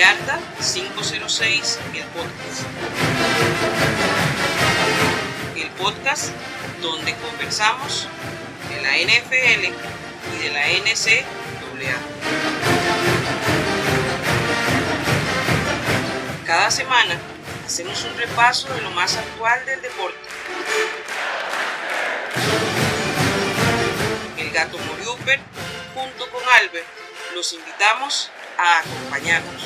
[0.00, 2.62] Yarda 506, el podcast.
[5.54, 6.30] El podcast
[6.80, 8.08] donde conversamos
[8.70, 9.74] de la NFL
[10.32, 11.98] y de la NCAA.
[16.46, 17.18] Cada semana
[17.66, 20.18] hacemos un repaso de lo más actual del deporte.
[24.38, 25.40] El gato Moriuper,
[25.94, 26.86] junto con Albert,
[27.34, 28.30] los invitamos
[28.60, 29.62] a acompañarnos.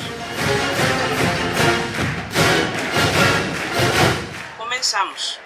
[4.57, 5.39] Comenzamos.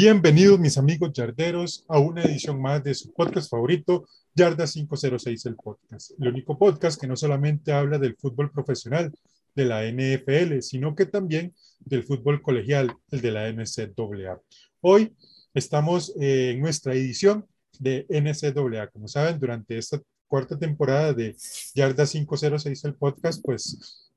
[0.00, 5.56] Bienvenidos mis amigos yarderos a una edición más de su podcast favorito, Yarda 506 el
[5.56, 6.12] podcast.
[6.20, 9.12] El único podcast que no solamente habla del fútbol profesional
[9.56, 14.40] de la NFL, sino que también del fútbol colegial, el de la NCAA.
[14.82, 15.16] Hoy
[15.52, 17.44] estamos eh, en nuestra edición
[17.80, 18.90] de NCAA.
[18.92, 21.34] Como saben, durante esta cuarta temporada de
[21.74, 24.12] Yarda 506 el podcast, pues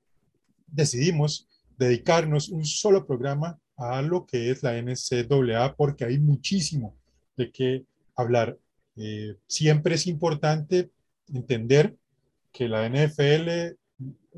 [0.67, 6.95] decidimos dedicarnos un solo programa a lo que es la NCAA porque hay muchísimo
[7.35, 7.83] de qué
[8.15, 8.57] hablar.
[8.95, 10.91] Eh, siempre es importante
[11.33, 11.95] entender
[12.51, 13.75] que la NFL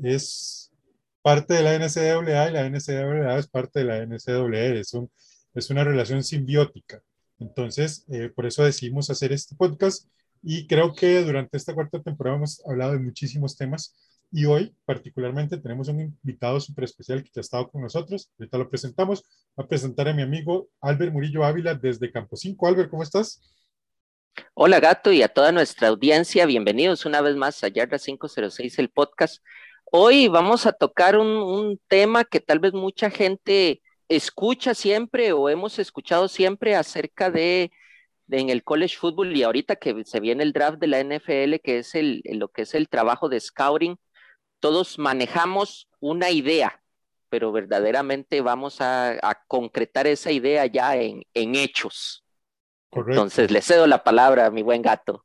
[0.02, 0.72] es
[1.20, 4.80] parte de la NCAA y la NCAA es parte de la NCAA.
[4.80, 5.10] Es, un,
[5.54, 7.02] es una relación simbiótica.
[7.38, 10.08] Entonces, eh, por eso decidimos hacer este podcast
[10.42, 13.94] y creo que durante esta cuarta temporada hemos hablado de muchísimos temas
[14.36, 18.32] y hoy, particularmente, tenemos un invitado súper especial que ya ha estado con nosotros.
[18.36, 19.22] Ahorita lo presentamos.
[19.56, 22.66] Va a presentar a mi amigo Albert Murillo Ávila desde Campo 5.
[22.66, 23.40] Albert, ¿cómo estás?
[24.54, 26.46] Hola, gato, y a toda nuestra audiencia.
[26.46, 29.40] Bienvenidos una vez más a Yarda 506, el podcast.
[29.84, 35.48] Hoy vamos a tocar un, un tema que tal vez mucha gente escucha siempre o
[35.48, 37.70] hemos escuchado siempre acerca de
[38.30, 41.78] en el college football y ahorita que se viene el draft de la NFL, que
[41.78, 43.96] es el, lo que es el trabajo de scouting,
[44.64, 46.82] todos manejamos una idea,
[47.28, 52.24] pero verdaderamente vamos a, concretar esa idea ya en, hechos.
[52.90, 55.22] Entonces, le cedo la palabra a mi buen gato.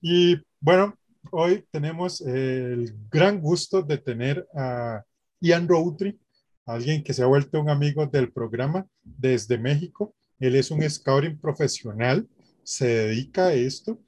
[0.00, 0.96] Y bueno,
[1.30, 5.02] hoy tenemos el gran gusto de tener a
[5.40, 6.18] Ian Routry,
[6.64, 10.14] alguien que se ha vuelto un amigo del programa desde México.
[10.40, 12.26] Él es un scouting profesional,
[12.62, 13.98] se dedica a esto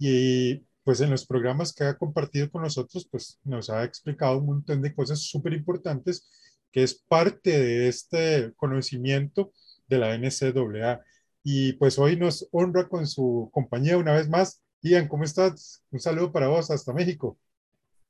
[0.00, 4.46] y pues en los programas que ha compartido con nosotros, pues nos ha explicado un
[4.46, 6.28] montón de cosas súper importantes
[6.72, 9.52] que es parte de este conocimiento
[9.86, 11.00] de la NCAA.
[11.44, 14.64] Y pues hoy nos honra con su compañía una vez más.
[14.82, 15.84] Ian, ¿cómo estás?
[15.92, 17.38] Un saludo para vos hasta México.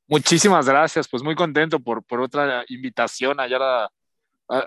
[0.07, 3.91] Muchísimas gracias, pues muy contento por, por otra invitación allá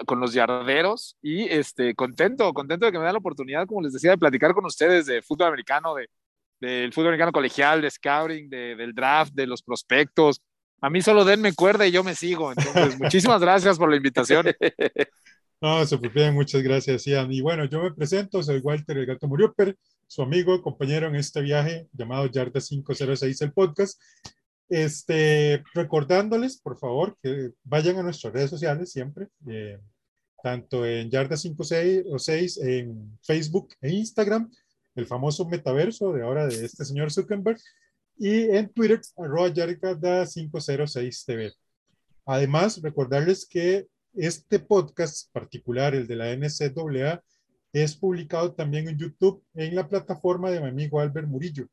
[0.07, 3.93] con los yarderos y este, contento, contento de que me dan la oportunidad, como les
[3.93, 6.09] decía, de platicar con ustedes de fútbol americano, de,
[6.65, 10.41] del fútbol americano colegial, de scouting, de, del draft, de los prospectos.
[10.81, 12.53] A mí solo denme cuerda y yo me sigo.
[12.53, 14.47] Entonces, muchísimas gracias por la invitación.
[15.61, 17.33] No, súper bien, muchas gracias, Ian.
[17.33, 21.41] Y bueno, yo me presento, soy Walter el Gato Murióper, su amigo, compañero en este
[21.41, 23.99] viaje llamado Yarda 506, el podcast.
[24.69, 29.79] Este, recordándoles, por favor, que vayan a nuestras redes sociales siempre, eh,
[30.43, 34.51] tanto en Yarda 56 o 6 en Facebook e Instagram,
[34.95, 37.59] el famoso metaverso de ahora de este señor Zuckerberg,
[38.17, 41.53] y en Twitter, arroba 506 TV.
[42.25, 47.23] Además, recordarles que este podcast particular, el de la NCAA,
[47.73, 51.67] es publicado también en YouTube en la plataforma de mi amigo Albert Murillo,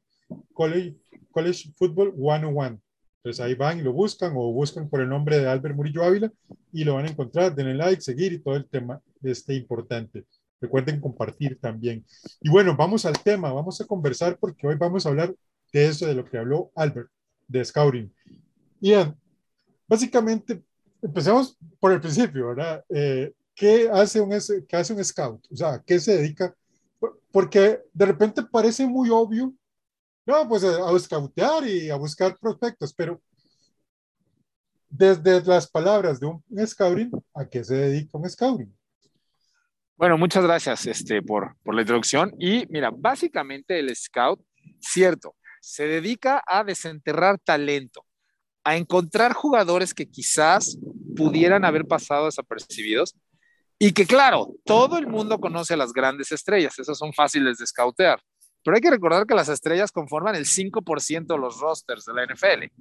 [0.54, 0.96] College,
[1.30, 2.82] College Football 101.
[3.18, 6.32] Entonces ahí van y lo buscan o buscan por el nombre de Albert Murillo Ávila
[6.74, 7.54] y lo van a encontrar.
[7.54, 10.26] Denle like, seguir y todo el tema este importante.
[10.62, 12.06] Recuerden compartir también.
[12.40, 15.36] Y bueno, vamos al tema, vamos a conversar porque hoy vamos a hablar
[15.74, 17.10] de eso, de lo que habló Albert,
[17.48, 18.14] de Scouting.
[18.80, 19.18] Ian,
[19.88, 20.64] básicamente,
[21.02, 22.86] empecemos por el principio, ¿verdad?
[22.90, 24.30] Eh, ¿qué, hace un,
[24.68, 25.46] ¿Qué hace un scout?
[25.52, 26.56] O sea, ¿qué se dedica?
[27.32, 29.54] Porque de repente parece muy obvio,
[30.26, 33.20] no, pues a, a scoutear y a buscar prospectos, pero
[34.90, 38.81] desde las palabras de un scouting, ¿a qué se dedica un scouting?
[40.02, 42.34] Bueno, muchas gracias este, por, por la introducción.
[42.40, 44.42] Y mira, básicamente el scout,
[44.80, 48.04] cierto, se dedica a desenterrar talento,
[48.64, 50.76] a encontrar jugadores que quizás
[51.16, 53.14] pudieran haber pasado desapercibidos,
[53.78, 57.68] Y que claro, todo el mundo conoce a las grandes estrellas, esas son fáciles de
[57.68, 58.20] scoutear,
[58.64, 62.26] pero hay que recordar que las estrellas conforman el 5% de los rosters de la
[62.26, 62.72] NFL,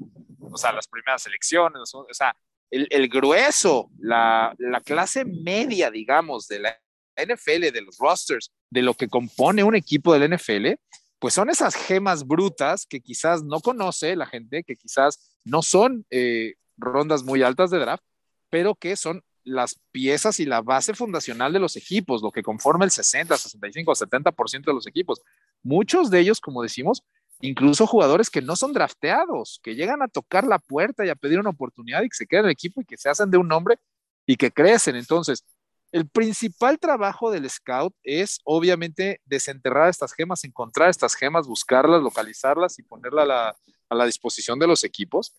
[0.41, 2.35] o sea, las primeras selecciones, o sea,
[2.71, 6.81] el, el grueso, la, la clase media, digamos, de la
[7.23, 10.75] NFL, de los rosters, de lo que compone un equipo del NFL,
[11.19, 16.07] pues son esas gemas brutas que quizás no conoce la gente, que quizás no son
[16.11, 18.03] eh, rondas muy altas de draft,
[18.49, 22.85] pero que son las piezas y la base fundacional de los equipos, lo que conforma
[22.85, 25.21] el 60, 65, 70% de los equipos.
[25.63, 27.03] Muchos de ellos, como decimos,
[27.41, 31.39] incluso jugadores que no son drafteados, que llegan a tocar la puerta y a pedir
[31.39, 33.49] una oportunidad y que se quedan en el equipo y que se hacen de un
[33.49, 33.79] nombre
[34.27, 34.97] y que crecen.
[34.97, 35.45] Entonces,
[35.93, 42.79] el principal trabajo del scout es obviamente desenterrar estas gemas, encontrar estas gemas, buscarlas, localizarlas
[42.79, 43.57] y ponerlas
[43.89, 45.35] a la, disposición de los equipos.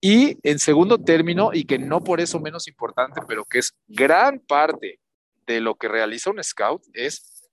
[0.00, 4.40] Y en segundo término, y que no por eso menos importante, pero que es gran
[4.40, 5.00] parte
[5.46, 7.48] de lo que realiza un scout, es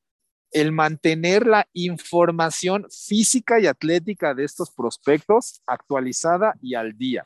[0.52, 7.26] el mantener la información física y atlética de estos prospectos actualizada y al día.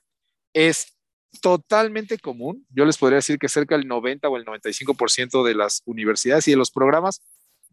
[0.53, 0.96] Es
[1.41, 2.65] totalmente común.
[2.69, 6.51] Yo les podría decir que cerca del 90 o el 95% de las universidades y
[6.51, 7.21] de los programas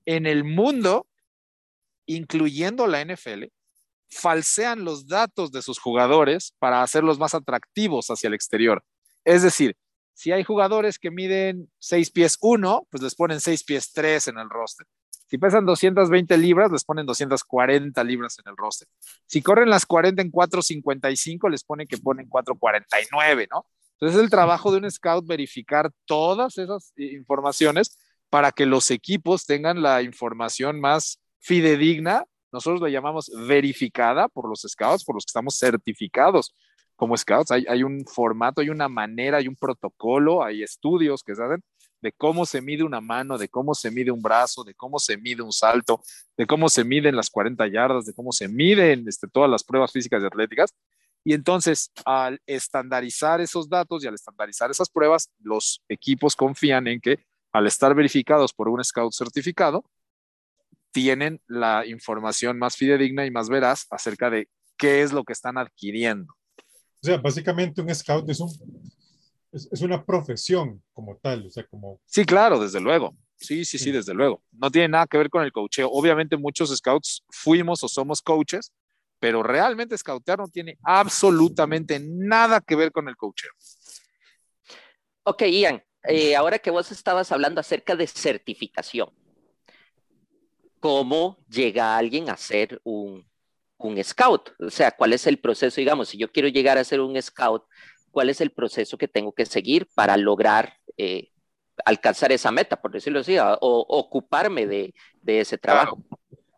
[0.06, 1.06] en el mundo,
[2.06, 3.44] incluyendo la NFL,
[4.10, 8.84] falsean los datos de sus jugadores para hacerlos más atractivos hacia el exterior.
[9.24, 9.76] Es decir,
[10.12, 14.38] si hay jugadores que miden 6 pies 1, pues les ponen 6 pies 3 en
[14.38, 14.86] el roster.
[15.34, 18.86] Si pesan 220 libras, les ponen 240 libras en el roster.
[19.26, 23.66] Si corren las 40 en 455, les ponen que ponen 449, ¿no?
[23.94, 27.98] Entonces es el trabajo de un scout verificar todas esas informaciones
[28.30, 32.24] para que los equipos tengan la información más fidedigna.
[32.52, 36.54] Nosotros la llamamos verificada por los scouts, por los que estamos certificados
[36.94, 37.50] como scouts.
[37.50, 41.64] Hay, hay un formato, hay una manera, hay un protocolo, hay estudios que se hacen
[42.04, 45.16] de cómo se mide una mano, de cómo se mide un brazo, de cómo se
[45.16, 46.02] mide un salto,
[46.36, 49.90] de cómo se miden las 40 yardas, de cómo se miden este, todas las pruebas
[49.90, 50.74] físicas y atléticas.
[51.24, 57.00] Y entonces, al estandarizar esos datos y al estandarizar esas pruebas, los equipos confían en
[57.00, 59.82] que al estar verificados por un scout certificado,
[60.92, 64.46] tienen la información más fidedigna y más veraz acerca de
[64.76, 66.34] qué es lo que están adquiriendo.
[67.00, 68.50] O sea, básicamente un scout es un
[69.54, 72.00] es, una profesión como tal, o sea, como...
[72.06, 73.16] Sí, claro, desde luego.
[73.36, 74.42] Sí, sí, sí, desde luego.
[74.52, 75.90] No tiene nada que ver con el coacheo.
[75.90, 78.72] Obviamente muchos scouts fuimos o somos coaches,
[79.18, 83.52] pero realmente scoutear no tiene absolutamente nada que ver con el coacheo.
[85.24, 89.10] Ok, Ian, eh, ahora que vos estabas hablando acerca de certificación,
[90.80, 93.26] ¿cómo llega alguien a ser un,
[93.78, 94.50] un scout?
[94.58, 95.80] O sea, ¿cuál es el proceso?
[95.80, 97.64] Digamos, si yo quiero llegar a ser un scout,
[98.14, 101.30] cuál es el proceso que tengo que seguir para lograr eh,
[101.84, 104.94] alcanzar esa meta, por decirlo así, o, ocuparme de,
[105.26, 105.98] ese trabajo.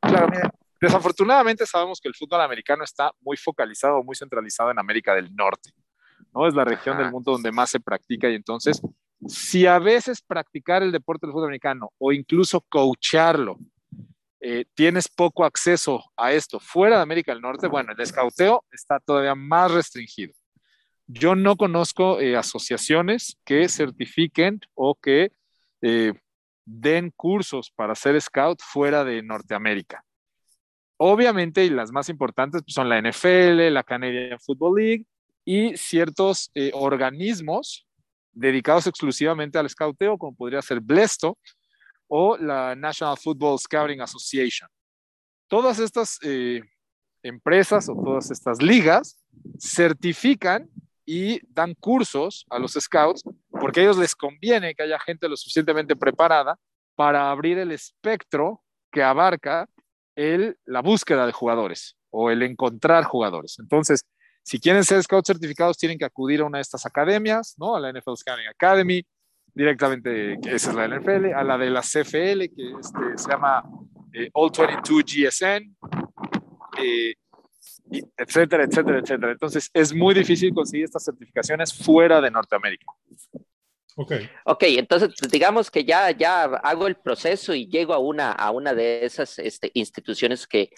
[0.02, 5.14] Claro, mira, desafortunadamente sabemos que el fútbol americano está muy focalizado, muy centralizado en América
[5.14, 5.70] del Norte,
[6.34, 6.46] ¿no?
[6.46, 8.82] Es la región del mundo donde más se practica y entonces,
[9.26, 13.56] si a veces practicar el deporte del fútbol americano o incluso coacharlo,
[14.40, 19.00] eh, tienes poco acceso a esto fuera de América del Norte, bueno, el escauteo está
[19.00, 20.34] todavía más restringido.
[21.08, 25.32] Yo no conozco eh, asociaciones que certifiquen o que
[25.80, 26.12] eh,
[26.64, 30.04] den cursos para ser scout fuera de Norteamérica.
[30.96, 35.06] Obviamente, las más importantes pues, son la NFL, la Canadian Football League
[35.44, 37.86] y ciertos eh, organismos
[38.32, 41.38] dedicados exclusivamente al scouteo, como podría ser Blesto
[42.08, 44.68] o la National Football Scouting Association.
[45.48, 46.18] Todas estas
[47.22, 49.18] empresas o todas estas ligas
[49.58, 50.68] certifican
[51.06, 55.36] y dan cursos a los scouts porque a ellos les conviene que haya gente lo
[55.36, 56.58] suficientemente preparada
[56.96, 59.68] para abrir el espectro que abarca
[60.16, 63.58] el, la búsqueda de jugadores o el encontrar jugadores.
[63.58, 64.02] Entonces,
[64.42, 67.76] si quieren ser scouts certificados, tienen que acudir a una de estas academias, ¿no?
[67.76, 69.02] A la NFL Scouting Academy,
[69.52, 73.64] directamente, que esa es la NFL, a la de la CFL, que este, se llama
[74.12, 75.76] eh, All 22 GSN,
[76.78, 77.14] eh,
[77.90, 79.33] etcétera, etcétera, etcétera.
[79.33, 82.87] Entonces, es muy difícil conseguir estas certificaciones fuera de Norteamérica.
[83.97, 84.12] Ok.
[84.45, 88.75] Ok, entonces digamos que ya, ya hago el proceso y llego a una, a una
[88.75, 90.71] de esas este, instituciones que,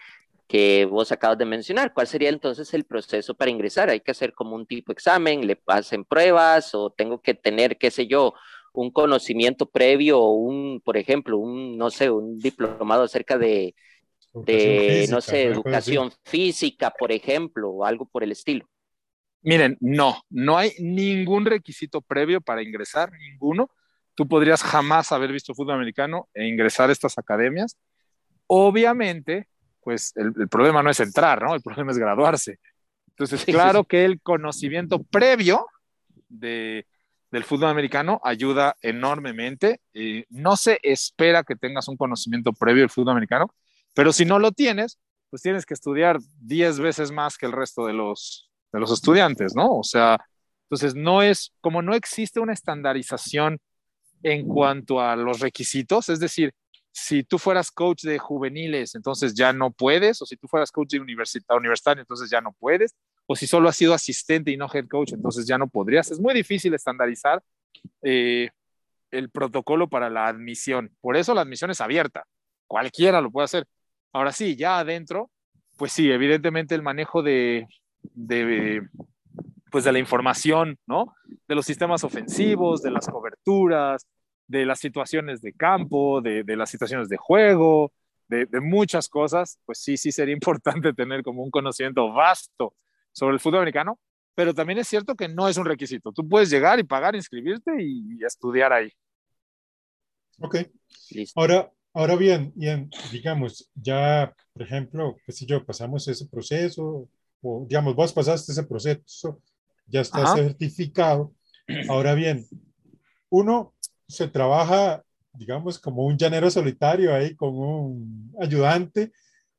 [0.47, 1.93] que vos acabas de mencionar.
[1.93, 3.91] ¿Cuál sería entonces el proceso para ingresar?
[3.91, 5.47] ¿Hay que hacer como un tipo de examen?
[5.47, 6.75] ¿Le pasen pruebas?
[6.75, 8.35] ¿O tengo que tener, qué sé yo,
[8.73, 13.75] un conocimiento previo o un, por ejemplo, un, no sé, un diplomado acerca de,
[14.33, 18.69] de, no sé, educación física, por ejemplo, o algo por el estilo?
[19.43, 23.71] Miren, no, no hay ningún requisito previo para ingresar, ninguno.
[24.15, 27.77] tú podrías jamás haber visto fútbol americano e ingresar a estas academias.
[28.47, 29.49] Obviamente,
[29.81, 31.55] pues el, el problema no es entrar, ¿no?
[31.55, 32.59] El problema es graduarse.
[33.11, 35.67] Entonces, claro que el conocimiento previo
[36.29, 36.87] de,
[37.31, 39.81] del fútbol americano ayuda enormemente.
[39.93, 43.53] y no se espera que tengas un conocimiento previo del fútbol americano,
[43.95, 44.99] pero si no lo tienes,
[45.31, 49.55] pues tienes que estudiar 10 veces más que el resto de los, de los estudiantes,
[49.55, 49.79] ¿no?
[49.79, 50.19] O sea,
[50.65, 53.59] entonces no es, como no existe una estandarización
[54.23, 56.53] en cuanto a los requisitos, es decir,
[56.93, 60.91] si tú fueras coach de juveniles, entonces ya no puedes, o si tú fueras coach
[60.91, 62.95] de universitario, entonces ya no puedes,
[63.27, 66.11] o si solo has sido asistente y no head coach, entonces ya no podrías.
[66.11, 67.43] Es muy difícil estandarizar
[68.03, 68.51] eh,
[69.11, 70.91] el protocolo para la admisión.
[71.01, 72.27] Por eso la admisión es abierta.
[72.67, 73.67] Cualquiera lo puede hacer.
[74.19, 75.31] Ahora sí, ya adentro,
[75.77, 77.69] pues sí, evidentemente el manejo de,
[78.03, 78.83] de
[79.71, 81.15] pues de la información, ¿no?
[81.47, 84.09] De los sistemas ofensivos, de las coberturas,
[84.49, 87.93] de las situaciones de campo, de, de las situaciones de juego,
[88.27, 92.75] de, de, muchas cosas, pues sí, sí sería importante tener como un conocimiento vasto
[93.13, 94.01] sobre el fútbol americano,
[94.35, 96.11] pero también es cierto que no es un requisito.
[96.11, 98.91] Tú puedes llegar y pagar, inscribirte y, y estudiar ahí.
[100.41, 100.57] Ok.
[101.11, 101.41] Listo.
[101.41, 107.09] Ahora, ahora bien, bien, digamos, ya, por ejemplo, qué sé yo, pasamos ese proceso,
[107.43, 109.43] o digamos, vos pasaste ese proceso,
[109.85, 110.35] ya está Ajá.
[110.37, 111.35] certificado.
[111.89, 112.47] Ahora bien,
[113.31, 113.75] uno
[114.07, 115.03] se trabaja,
[115.33, 119.11] digamos, como un llanero solitario ahí con un ayudante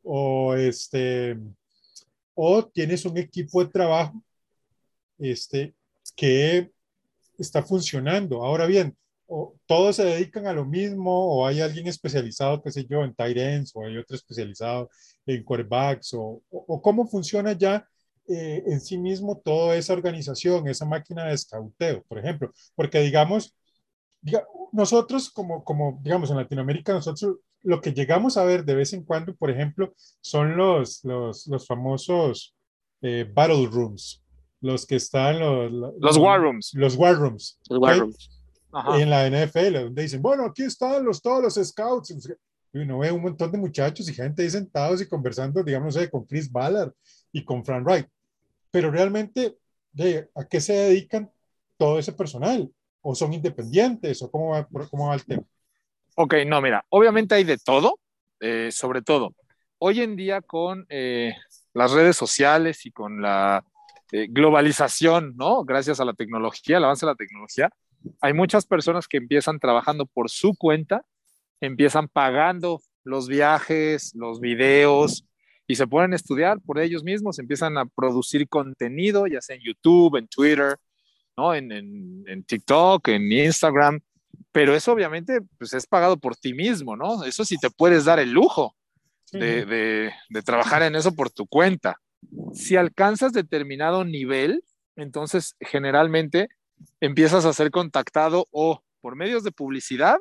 [0.01, 1.37] o este
[2.35, 4.23] o tienes un equipo de trabajo
[5.17, 5.75] este,
[6.15, 6.71] que
[7.37, 8.45] está funcionando.
[8.45, 8.95] Ahora bien,
[9.29, 13.13] o todos se dedican a lo mismo o hay alguien especializado, qué sé yo, en
[13.13, 14.89] tight ends o hay otro especializado
[15.25, 17.87] en quarterbacks o, o, o cómo funciona ya
[18.27, 23.55] eh, en sí mismo toda esa organización, esa máquina de escauteo, por ejemplo, porque digamos,
[24.21, 28.93] diga, nosotros como, como, digamos, en Latinoamérica, nosotros lo que llegamos a ver de vez
[28.93, 32.55] en cuando, por ejemplo, son los, los, los famosos
[33.01, 34.23] eh, battle rooms,
[34.61, 36.71] los que están los, los, los war rooms.
[36.75, 37.59] Los war rooms.
[37.67, 38.38] Los war rooms.
[38.71, 38.99] Ajá.
[38.99, 42.11] En la NFL, donde dicen, bueno, aquí están los, todos los scouts.
[42.71, 46.01] Y uno ve un montón de muchachos y gente ahí sentados y conversando, digamos, no
[46.01, 46.93] sé, con Chris Ballard
[47.31, 48.07] y con Fran Wright.
[48.71, 49.57] Pero realmente,
[49.91, 51.31] de, ¿a qué se dedican
[51.77, 52.71] todo ese personal?
[53.01, 54.21] ¿O son independientes?
[54.21, 55.43] ¿O cómo va, cómo va el tema?
[56.15, 57.97] Ok, no, mira, obviamente hay de todo,
[58.39, 59.33] eh, sobre todo.
[59.79, 61.33] Hoy en día con eh,
[61.73, 63.63] las redes sociales y con la
[64.11, 65.63] eh, globalización, ¿no?
[65.63, 67.69] Gracias a la tecnología, el avance de la tecnología,
[68.21, 71.05] hay muchas personas que empiezan trabajando por su cuenta,
[71.61, 75.25] empiezan pagando los viajes, los videos
[75.67, 80.17] y se pueden estudiar por ellos mismos, empiezan a producir contenido, ya sea en YouTube,
[80.17, 80.77] en Twitter,
[81.37, 81.53] ¿no?
[81.53, 83.99] en, en, en TikTok, en Instagram,
[84.51, 87.23] pero eso obviamente pues, es pagado por ti mismo, ¿no?
[87.23, 88.75] Eso sí te puedes dar el lujo
[89.31, 91.99] de, de, de, trabajar en eso por tu cuenta.
[92.53, 94.63] Si alcanzas determinado nivel,
[94.95, 96.49] entonces generalmente
[96.99, 100.17] empiezas a ser contactado o por medios de publicidad,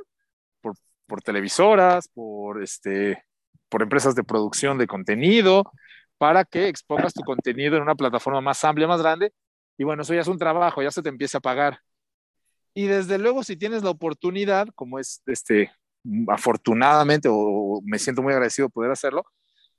[0.60, 0.74] por,
[1.06, 3.24] por televisoras, por, este,
[3.68, 5.70] por empresas de producción de contenido,
[6.18, 9.32] para que expongas tu contenido en una plataforma más amplia, más grande.
[9.76, 11.80] Y bueno, eso ya es un trabajo, ya se te empieza a pagar.
[12.74, 15.72] Y desde luego, si tienes la oportunidad, como es este,
[16.28, 19.24] afortunadamente, o me siento muy agradecido de poder hacerlo,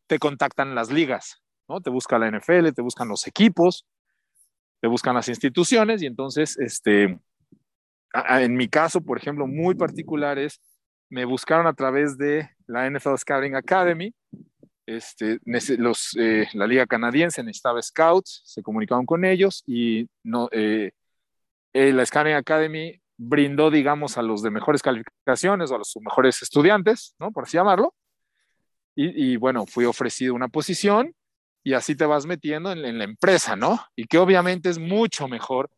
[0.07, 1.81] te contactan las ligas, ¿no?
[1.81, 3.85] Te busca la NFL, te buscan los equipos,
[4.81, 7.19] te buscan las instituciones y entonces, este,
[8.13, 10.61] en mi caso, por ejemplo, muy particulares,
[11.09, 14.13] me buscaron a través de la NFL Scouting Academy,
[14.85, 15.39] este,
[15.77, 20.91] los, eh, la liga canadiense necesitaba scouts, se comunicaron con ellos y no, eh,
[21.73, 26.41] eh, la Scouting Academy brindó, digamos, a los de mejores calificaciones o a los mejores
[26.41, 27.31] estudiantes, ¿no?
[27.31, 27.93] Por así llamarlo.
[28.95, 31.13] Y, y bueno, fui ofrecido una posición
[31.63, 33.79] y así te vas metiendo en, en, la empresa, ¿no?
[33.95, 35.69] Y que obviamente es mucho mejor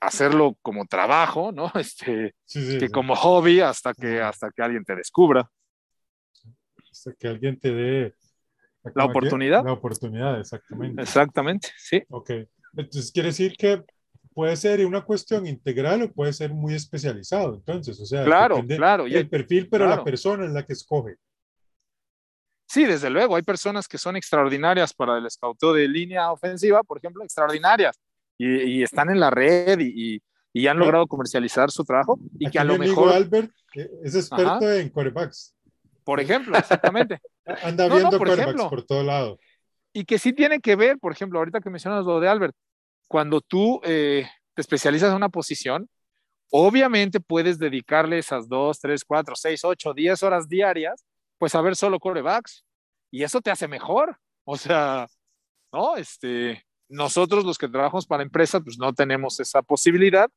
[0.00, 1.70] hacerlo como trabajo, ¿no?
[1.74, 2.92] Este, sí, sí, que sí.
[2.92, 5.48] como hobby hasta que, hasta que alguien te descubra.
[6.90, 8.14] Hasta que alguien te dé
[8.94, 9.64] la oportunidad.
[9.64, 11.02] La oportunidad, exactamente.
[11.02, 12.02] Exactamente, sí.
[12.08, 12.30] Ok.
[12.76, 13.84] Entonces quiere decir que
[14.34, 17.54] puede ser una cuestión integral o puede ser muy especializado.
[17.54, 19.06] Entonces, o sea, claro, claro.
[19.06, 19.98] el perfil, pero claro.
[19.98, 21.16] la persona es la que escoge.
[22.68, 26.98] Sí, desde luego, hay personas que son extraordinarias para el escauteo de línea ofensiva, por
[26.98, 27.98] ejemplo, extraordinarias,
[28.36, 30.22] y, y están en la red y,
[30.52, 33.12] y han logrado comercializar su trabajo y Aquí que a lo mejor...
[33.12, 33.50] Albert
[34.02, 34.76] es experto Ajá.
[34.76, 35.54] en quarterbacks.
[36.04, 37.18] Por ejemplo, exactamente.
[37.62, 39.38] Anda no, viendo no, por ejemplo, por todo lado.
[39.92, 42.54] Y que sí tiene que ver, por ejemplo, ahorita que mencionas lo de Albert,
[43.08, 45.88] cuando tú eh, te especializas en una posición,
[46.50, 51.04] Obviamente puedes dedicarle esas dos, tres, cuatro, seis, ocho, diez horas diarias,
[51.38, 52.64] pues a ver solo corebacks.
[53.10, 54.18] Y eso te hace mejor.
[54.44, 55.06] O sea,
[55.72, 55.96] ¿no?
[55.96, 60.28] Este, nosotros los que trabajamos para empresas, pues no tenemos esa posibilidad.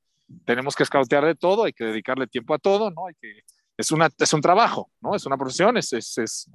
[0.46, 3.08] Tenemos que escautear de todo, hay que dedicarle tiempo a todo, ¿no?
[3.08, 3.42] Hay que,
[3.78, 5.16] es, una, es un trabajo, ¿no?
[5.16, 6.50] Es una profesión, es, es, es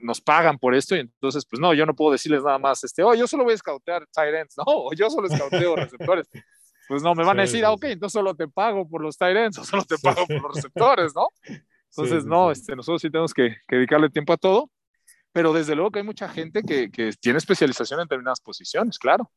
[0.00, 3.02] nos pagan por esto y entonces, pues no, yo no puedo decirles nada más, este,
[3.02, 6.28] oh, yo solo voy a escautear tight ends, no, o yo solo escauteo receptores.
[6.86, 9.36] Pues no, me van a decir, ah, ok, entonces solo te pago por los tight
[9.36, 11.28] ends o solo te pago por los receptores, ¿no?
[11.96, 14.70] Entonces, no, este, nosotros sí tenemos que, que, dedicarle tiempo a todo,
[15.32, 19.30] pero desde luego que hay mucha gente que, que tiene especialización en determinadas posiciones, claro.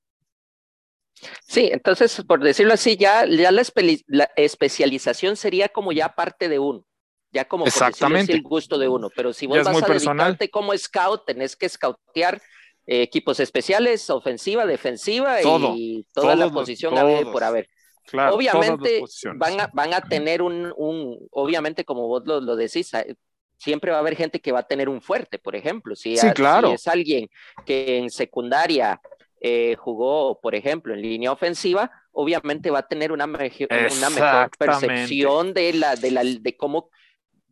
[1.47, 3.63] Sí, entonces, por decirlo así, ya, ya la,
[4.07, 6.85] la especialización sería como ya parte de uno
[7.31, 8.33] ya como Exactamente.
[8.33, 10.27] el gusto de uno, pero si vos vas a personal.
[10.27, 12.41] dedicarte como scout, tenés que scoutear
[12.85, 16.93] eh, equipos especiales, ofensiva, defensiva y toda la posición
[17.31, 17.69] por haber.
[18.13, 19.03] Obviamente
[19.35, 22.91] van a, van a tener un, un obviamente como vos lo, lo, decís,
[23.57, 26.71] siempre va a haber gente que va a tener un fuerte, por ejemplo, si, claro.
[26.71, 27.29] es alguien
[27.65, 29.01] que en secundaria
[29.39, 35.53] eh, jugó, por ejemplo, en línea ofensiva, obviamente va a tener una, una mejor percepción
[35.53, 36.89] de, la, de, la, de cómo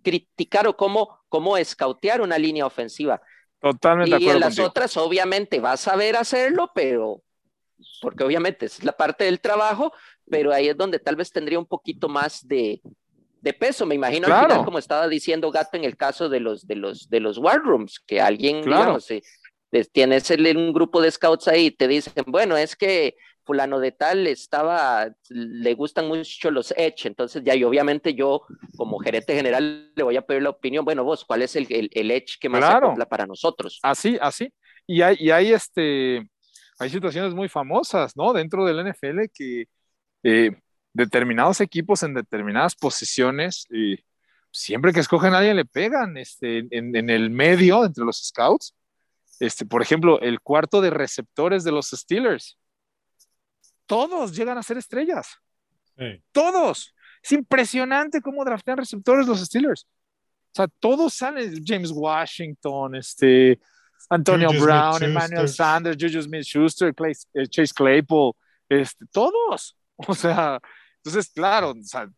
[0.01, 3.21] criticar o cómo, cómo escautear una línea ofensiva.
[3.59, 4.23] Totalmente.
[4.23, 7.23] Y en las otras, obviamente, va a saber hacerlo, pero
[8.01, 9.93] porque obviamente es la parte del trabajo,
[10.29, 12.81] pero ahí es donde tal vez tendría un poquito más de,
[13.41, 13.85] de peso.
[13.85, 17.09] Me imagino al final, como estaba diciendo Gato en el caso de los, de los,
[17.09, 18.97] de los war rooms, que alguien, claro.
[18.99, 19.07] digamos,
[19.91, 23.15] tienes un grupo de scouts ahí y te dicen, bueno, es que
[23.45, 28.41] fulano de tal estaba, le gustan mucho los Edge, entonces ya y obviamente yo
[28.75, 32.11] como gerente general le voy a pedir la opinión, bueno vos, ¿cuál es el, el,
[32.11, 32.95] Edge que más claro.
[33.07, 33.79] para nosotros?
[33.83, 34.51] Así, así.
[34.87, 36.27] Y hay, y hay, este,
[36.79, 38.33] hay situaciones muy famosas, ¿no?
[38.33, 39.65] Dentro del NFL que
[40.25, 40.51] eh,
[40.91, 44.03] determinados equipos en determinadas posiciones, eh,
[44.51, 48.73] siempre que escogen a alguien le pegan este, en, en, el medio, entre los scouts.
[49.39, 52.57] Este, por ejemplo, el cuarto de receptores de los Steelers
[53.85, 55.37] todos llegan a ser estrellas.
[56.31, 56.93] Todos.
[57.21, 59.87] Es impresionante cómo draftean receptores los Steelers.
[60.51, 61.63] O sea, todos salen.
[61.63, 63.59] James Washington, este,
[64.09, 66.93] Antonio Brown, Emmanuel Sanders, Juju Smith Schuster,
[67.33, 68.33] eh, Chase Claypool,
[68.69, 69.77] este, todos.
[70.07, 70.59] O sea,
[71.05, 71.73] entonces, claro,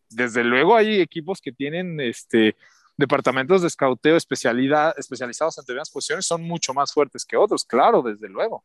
[0.09, 2.55] desde luego hay equipos que tienen este,
[2.95, 8.01] departamentos de escauteo especialidad, especializados en determinadas posiciones, son mucho más fuertes que otros, claro,
[8.01, 8.63] desde luego.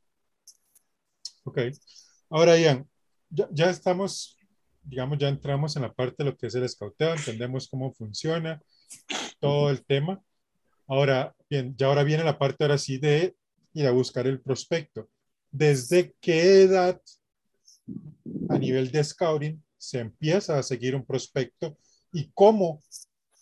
[1.44, 1.59] Ok.
[2.31, 2.88] Ahora, Ian,
[3.31, 4.38] ya, estamos,
[4.83, 8.62] digamos, ya entramos en la parte de lo que es el escauteo, entendemos cómo funciona
[9.40, 10.22] todo el tema.
[10.87, 13.35] Ahora, bien, ya ahora viene la parte ahora sí de
[13.75, 15.09] ir a buscar el prospecto.
[15.51, 17.01] ¿Desde qué edad
[18.49, 21.77] a nivel de scouting se empieza a seguir un prospecto
[22.12, 22.81] y cómo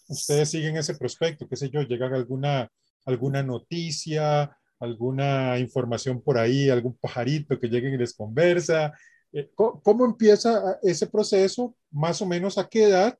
[0.08, 1.48] ustedes siguen ese prospecto?
[1.48, 1.82] ¿Qué sé yo?
[1.82, 2.70] ¿Llegan alguna,
[3.04, 8.92] alguna noticia, alguna información por ahí, algún pajarito que lleguen y les conversa?
[9.32, 11.74] Eh, ¿Cómo empieza ese proceso?
[11.90, 13.18] Más o menos a qué edad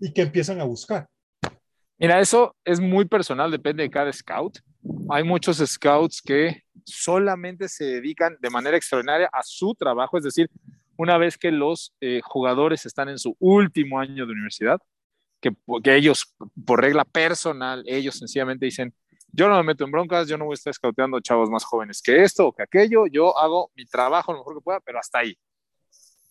[0.00, 1.06] y qué empiezan a buscar.
[1.98, 4.58] Mira, eso es muy personal, depende de cada scout.
[5.08, 10.50] Hay muchos scouts que solamente se dedican de manera extraordinaria a su trabajo, es decir,
[10.96, 14.80] una vez que los eh, jugadores están en su último año de universidad,
[15.40, 18.94] que, que, ellos, por regla personal, ellos sencillamente dicen,
[19.32, 22.00] yo no me meto en broncas, yo no voy a estar escauteando chavos más jóvenes
[22.00, 25.18] que esto o que aquello, yo hago mi trabajo lo mejor que pueda, pero hasta
[25.18, 25.36] ahí.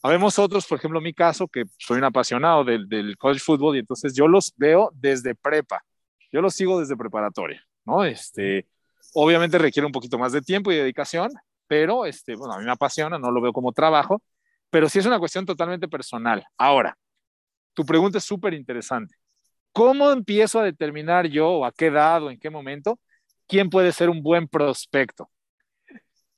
[0.02, 3.80] Habemos otros, por ejemplo, mi caso, que soy un apasionado del, del college football y
[3.80, 5.84] entonces yo los veo desde prepa,
[6.32, 8.04] yo los sigo desde preparatoria, ¿no?
[8.04, 8.68] Este,
[9.14, 11.32] obviamente requiere un poquito más de tiempo y dedicación,
[11.68, 14.22] pero este, bueno, a mí me apasiona, no lo veo como trabajo,
[14.70, 16.46] pero sí es una cuestión totalmente personal.
[16.58, 16.98] Ahora,
[17.74, 19.16] tu pregunta es súper interesante.
[19.72, 23.00] ¿Cómo empiezo a determinar yo o a qué edad o en qué momento
[23.48, 25.30] quién puede ser un buen prospecto?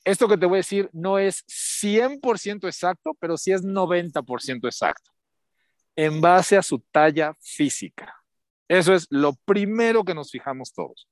[0.05, 5.11] Esto que te voy a decir no es 100% exacto, pero sí es 90% exacto.
[5.95, 8.13] En base a su talla física.
[8.67, 11.07] Eso es lo primero que nos fijamos todos.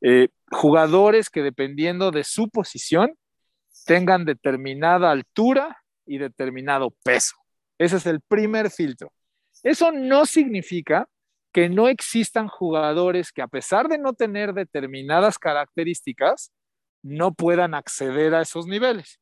[0.00, 3.16] Eh, jugadores que dependiendo de su posición
[3.86, 7.36] tengan determinada altura y determinado peso.
[7.78, 9.12] Ese es el primer filtro.
[9.62, 11.08] Eso no significa
[11.52, 16.52] que no existan jugadores que a pesar de no tener determinadas características,
[17.02, 19.20] no puedan acceder a esos niveles.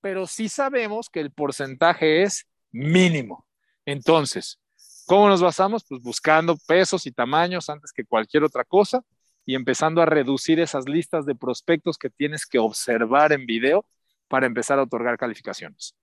[0.00, 3.46] Pero sí sabemos que el porcentaje es mínimo.
[3.84, 4.58] Entonces,
[5.06, 5.84] ¿cómo nos basamos?
[5.88, 9.04] Pues buscando pesos y tamaños antes que cualquier otra cosa
[9.48, 13.86] y empezando a reducir esas listas de prospectos que tienes que observar en video
[14.28, 15.94] para empezar a otorgar calificaciones.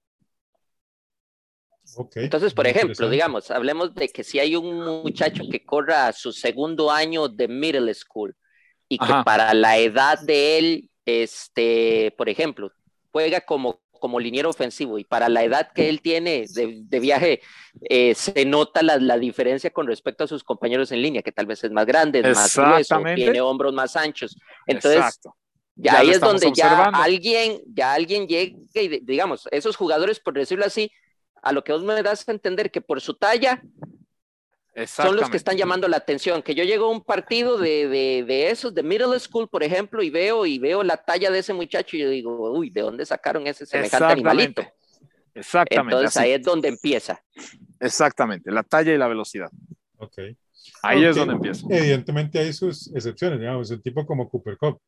[2.16, 6.90] Entonces, por ejemplo, digamos, hablemos de que si hay un muchacho que corra su segundo
[6.90, 8.36] año de middle school
[8.90, 12.72] y que para la edad de él, este, por ejemplo,
[13.12, 17.42] juega como como liniero ofensivo y para la edad que él tiene de, viaje,
[17.90, 21.64] eh, se nota la, diferencia con respecto a sus compañeros en línea, que tal vez
[21.64, 24.38] es más grande, es más grueso, tiene hombros más anchos.
[24.68, 25.20] Entonces,
[25.76, 30.66] ya, ahí es donde ya alguien, ya alguien llega y digamos, esos jugadores, por decirlo
[30.66, 30.92] así,
[31.42, 33.62] a lo que vos me das a entender que por su talla
[34.88, 36.42] son los que están llamando la atención.
[36.42, 40.10] Que yo llego a un partido de, de, esos, de middle school, por ejemplo, y
[40.10, 43.48] veo, y veo la talla de ese muchacho y yo digo, uy, ¿de dónde sacaron
[43.48, 44.64] ese semejante animalito?
[45.34, 45.96] Exactamente.
[45.96, 47.22] Entonces ahí es donde empieza.
[47.80, 49.50] Exactamente, la talla y la velocidad.
[49.98, 50.20] Ok.
[50.82, 51.66] Ahí es donde empieza.
[51.70, 54.80] Evidentemente hay sus excepciones, digamos, un tipo como Cooper Cup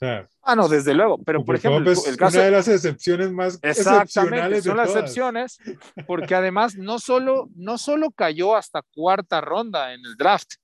[0.00, 4.62] ah, no, desde luego, pero por ejemplo, el, caso una de las excepciones más exactamente
[4.62, 5.58] son las excepciones,
[6.06, 10.54] porque además no solo no solo cayó hasta cuarta ronda en el draft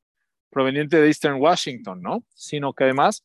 [0.50, 2.24] proveniente de Eastern Washington, ¿no?
[2.34, 3.24] Sino que además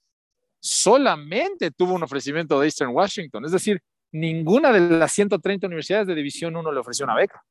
[0.59, 6.15] solamente tuvo un ofrecimiento de Eastern Washington, es decir, ninguna de las 130 universidades de
[6.15, 7.43] División 1 le ofreció una beca.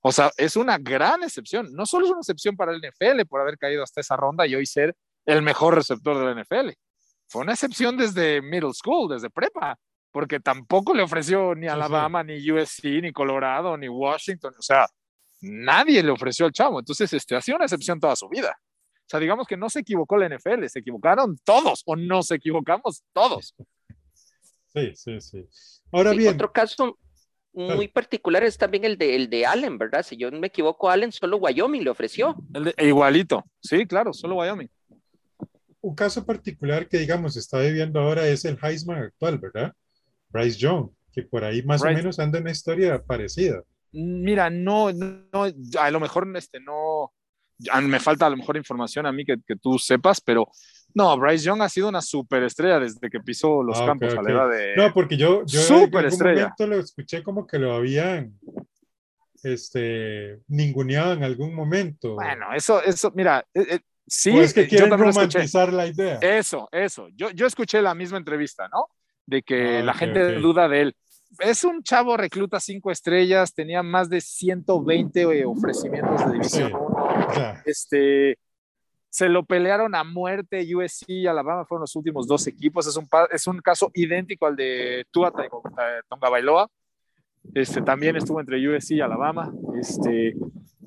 [0.00, 1.72] O sea, es una gran excepción.
[1.74, 4.54] No solo es una excepción para el NFL por haber caído hasta esa ronda y
[4.54, 4.94] hoy ser
[5.26, 6.70] el mejor receptor de la NFL,
[7.28, 9.78] fue una excepción desde middle school, desde prepa,
[10.10, 14.86] porque tampoco le ofreció ni Alabama, ni USC, ni Colorado, ni Washington, o sea,
[15.42, 18.58] nadie le ofreció al chavo, entonces este, ha sido una excepción toda su vida.
[18.60, 22.36] O sea, digamos que no se equivocó la NFL, se equivocaron todos, o no se
[22.36, 23.54] equivocamos todos.
[24.74, 25.48] Sí, sí, sí.
[25.92, 26.34] Ahora bien.
[26.34, 26.98] Otro caso
[27.52, 30.02] muy particular es también el de, el de Allen, ¿verdad?
[30.02, 32.36] Si yo no me equivoco, Allen solo Wyoming le ofreció.
[32.78, 34.68] igualito, sí, claro, solo Wyoming
[35.80, 39.72] un caso particular que, digamos, está viviendo ahora es el Heisman actual, ¿verdad?
[40.28, 43.62] Bryce Young, que por ahí más o menos anda en una historia parecida.
[43.92, 45.44] Mira, no, no,
[45.78, 47.12] a lo mejor este, no,
[47.82, 50.48] me falta a lo mejor información a mí que, que tú sepas, pero
[50.94, 54.30] no, Bryce Young ha sido una superestrella desde que pisó los ah, campos a la
[54.30, 54.76] edad de.
[54.76, 58.38] No, porque yo, yo en algún momento lo escuché como que lo habían
[59.42, 62.14] este, ninguneado en algún momento.
[62.14, 63.46] Bueno, eso, eso, mira,
[64.08, 66.18] eh, eh, Sí, es que quieren romantizar la idea.
[66.20, 67.08] Eso, eso.
[67.14, 68.88] Yo, yo escuché la misma entrevista, ¿no?
[69.26, 70.96] De que ah, la gente duda de él.
[71.40, 77.62] Es un chavo recluta cinco estrellas, tenía más de 120 eh, ofrecimientos de división 1.
[77.66, 78.38] Este,
[79.10, 82.86] se lo pelearon a muerte USC y Alabama fueron los últimos dos equipos.
[82.86, 85.30] Es un, es un caso idéntico al de Tua
[86.08, 86.68] Tonga Bailoa.
[87.54, 89.52] Este, también estuvo entre USC y Alabama.
[89.80, 90.34] Este,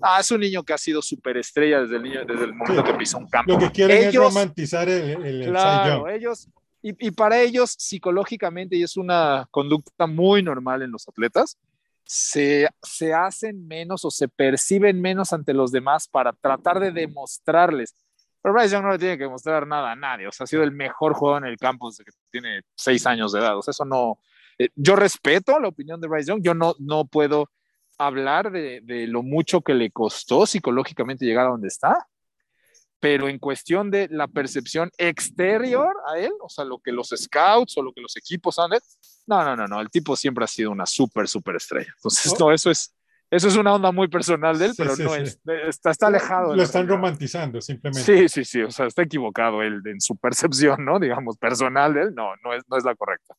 [0.01, 3.19] Ah, es un niño que ha sido superestrella desde el, desde el momento que pisó
[3.19, 3.53] un campo.
[3.53, 6.49] Lo que quieren es romantizar el, el Claro, ellos,
[6.81, 11.57] y, y, para ellos psicológicamente, y es una conducta muy normal en los atletas,
[12.03, 17.95] se, se hacen menos o se perciben menos ante los demás para tratar de demostrarles.
[18.41, 20.27] Pero Bryce Young no le tiene que mostrar nada a nadie.
[20.27, 23.31] O sea, ha sido el mejor jugador en el campo desde que tiene seis años
[23.31, 23.55] de edad.
[23.55, 24.17] O sea, eso no.
[24.61, 26.43] Eh, yo respeto la opinión de Bryce Young.
[26.43, 27.49] Yo no, no puedo
[27.97, 32.07] hablar de, lo mucho que le costó psicológicamente llegar a donde está,
[32.99, 37.77] pero en cuestión de la percepción exterior a él, o sea, lo que los scouts
[37.77, 38.71] o lo que los equipos han
[39.27, 41.91] no, no, no, no, el tipo siempre ha sido una súper, súper estrella.
[41.95, 42.37] Entonces, oh.
[42.39, 42.93] no, eso es,
[43.29, 46.55] eso es una onda muy personal de él, pero no es, está, está alejado.
[46.55, 48.03] Lo están romantizando, simplemente.
[48.03, 50.99] Sí, sí, sí, o sea, está equivocado él en su percepción, ¿no?
[50.99, 53.35] Digamos, personal de él, no, no es, no es la correcta.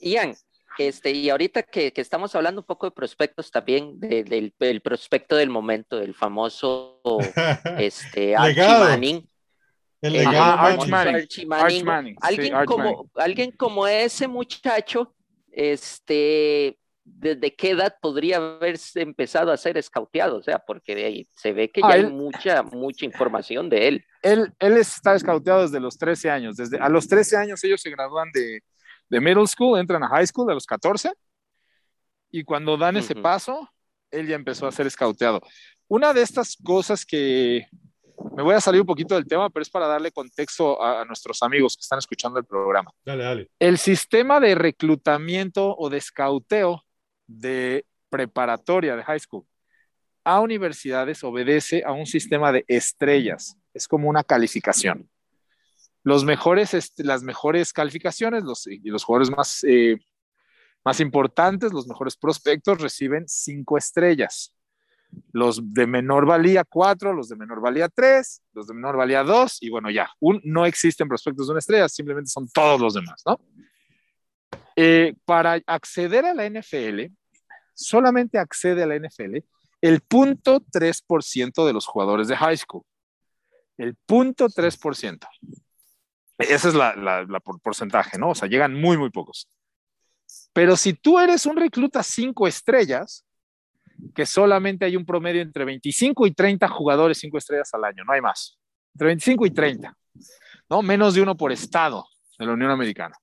[0.00, 0.34] Ian,
[0.78, 5.36] este, y ahorita que, que, estamos hablando un poco de prospectos también, del, del, prospecto
[5.36, 7.00] del momento, del famoso
[7.78, 9.28] este, Archie Manning.
[10.00, 12.16] El eh, legado Manning.
[12.22, 15.14] Alguien, como, alguien como ese muchacho,
[15.52, 20.38] este, ¿desde qué edad podría haberse empezado a ser escauteado?
[20.38, 24.04] O sea, porque se ve que ya ah, hay mucha, mucha información de él.
[24.22, 26.56] Él, él está escauteado desde los 13 años.
[26.56, 28.62] Desde, a los 13 años ellos se gradúan de,
[29.10, 31.12] de middle school, entran a high school a los 14
[32.30, 33.68] y cuando dan ese paso,
[34.10, 35.40] él ya empezó a ser escauteado.
[35.88, 37.66] Una de estas cosas que
[38.36, 41.42] me voy a salir un poquito del tema, pero es para darle contexto a, nuestros
[41.42, 42.92] amigos que están escuchando el programa.
[43.04, 43.50] Dale, dale.
[43.58, 46.84] El sistema de reclutamiento o de escauteo
[47.26, 49.44] de preparatoria de high school
[50.22, 53.56] a universidades obedece a un sistema de estrellas.
[53.74, 55.08] Es como una calificación
[56.02, 59.98] los mejores, este, las mejores calificaciones los, y los jugadores más, eh,
[60.84, 64.54] más importantes, los mejores prospectos reciben cinco estrellas.
[65.32, 69.58] Los de menor valía cuatro, los de menor valía tres, los de menor valía dos,
[69.60, 73.22] y bueno, ya, un, no existen prospectos de una estrella, simplemente son todos los demás,
[73.26, 73.40] ¿no?
[74.76, 77.12] Eh, para acceder a la NFL,
[77.74, 79.38] solamente accede a la NFL
[79.80, 82.82] el punto 3% de los jugadores de high school.
[83.78, 85.26] El punto 3%.
[86.40, 88.30] Ese es la, la, porcentaje, ¿no?
[88.30, 89.48] O sea, llegan muy, muy pocos.
[90.52, 93.24] Pero si tú eres un recluta cinco estrellas,
[94.14, 98.12] que solamente hay un promedio entre 25 y 30 jugadores cinco estrellas al año, no
[98.12, 98.58] hay más.
[98.94, 99.96] Entre 25 y 30,
[100.68, 100.82] ¿no?
[100.82, 102.06] Menos de uno por estado
[102.38, 103.16] de la Unión Americana.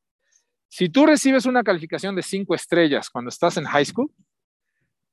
[0.69, 4.11] Si tú recibes una calificación de cinco estrellas cuando estás en high school,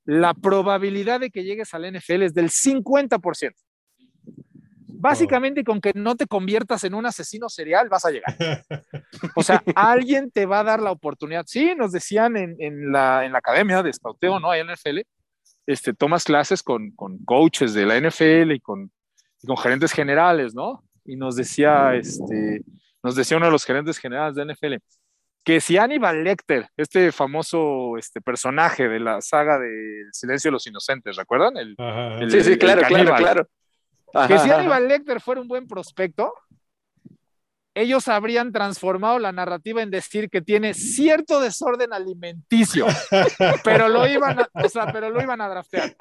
[0.04, 3.54] la probabilidad de que llegues al NFL es del 50%.
[4.96, 8.37] Básicamente con que no te conviertas en un asesino serial vas a llegar.
[9.37, 11.44] O sea, alguien te va a dar la oportunidad.
[11.46, 14.50] Sí, nos decían en, la, en la, academia de scouteo, ¿no?
[14.50, 15.00] Hay NFL,
[15.66, 18.90] este, tomas clases con, con coaches de la NFL y con,
[19.42, 20.85] y con gerentes generales, ¿no?
[21.04, 22.62] Y nos decía, este,
[23.02, 24.74] nos decía uno de los gerentes generales de NFL,
[25.44, 30.66] que si Aníbal Lecter, este famoso este, personaje de la saga de Silencio de los
[30.66, 31.57] Inocentes, ¿recuerdan?
[31.59, 31.76] El,
[32.30, 33.48] sí, sí, claro, claro, claro.
[34.29, 36.33] Que si Aníbal Lecter fuera un buen prospecto,
[37.74, 42.87] ellos habrían transformado la narrativa en decir que tiene cierto desorden alimenticio,
[43.64, 45.96] pero lo iban a, o sea, pero lo iban a draftear.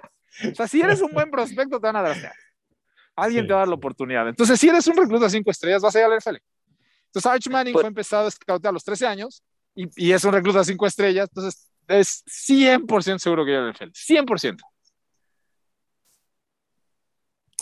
[0.51, 2.33] O sea, si eres un buen prospecto, te van a draftear.
[3.15, 4.27] Alguien te va a dar la oportunidad.
[4.27, 6.37] Entonces, si eres un recluta cinco estrellas, vas a ir al NFL.
[7.07, 9.43] Entonces, Arch Manning fue empezado a scoutear a los 13 años
[9.75, 11.29] y, y es un recluta 5 estrellas.
[11.29, 13.91] Entonces, es 100% seguro que llega al NFL.
[13.91, 14.57] 100%.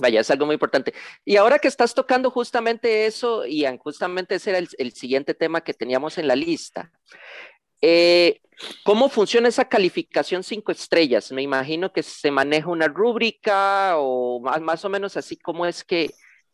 [0.02, 0.96] Vaya, es algo muy importante.
[1.24, 5.76] Y ahora que estás tocando justamente eso, y justamente ese era el, siguiente tema que
[5.76, 6.92] teníamos en la lista.
[7.82, 8.42] Eh,
[8.84, 11.32] ¿Cómo funciona esa calificación cinco estrellas?
[11.32, 15.84] Me imagino que se maneja una rúbrica o más, más o menos así como es
[15.84, 16.10] que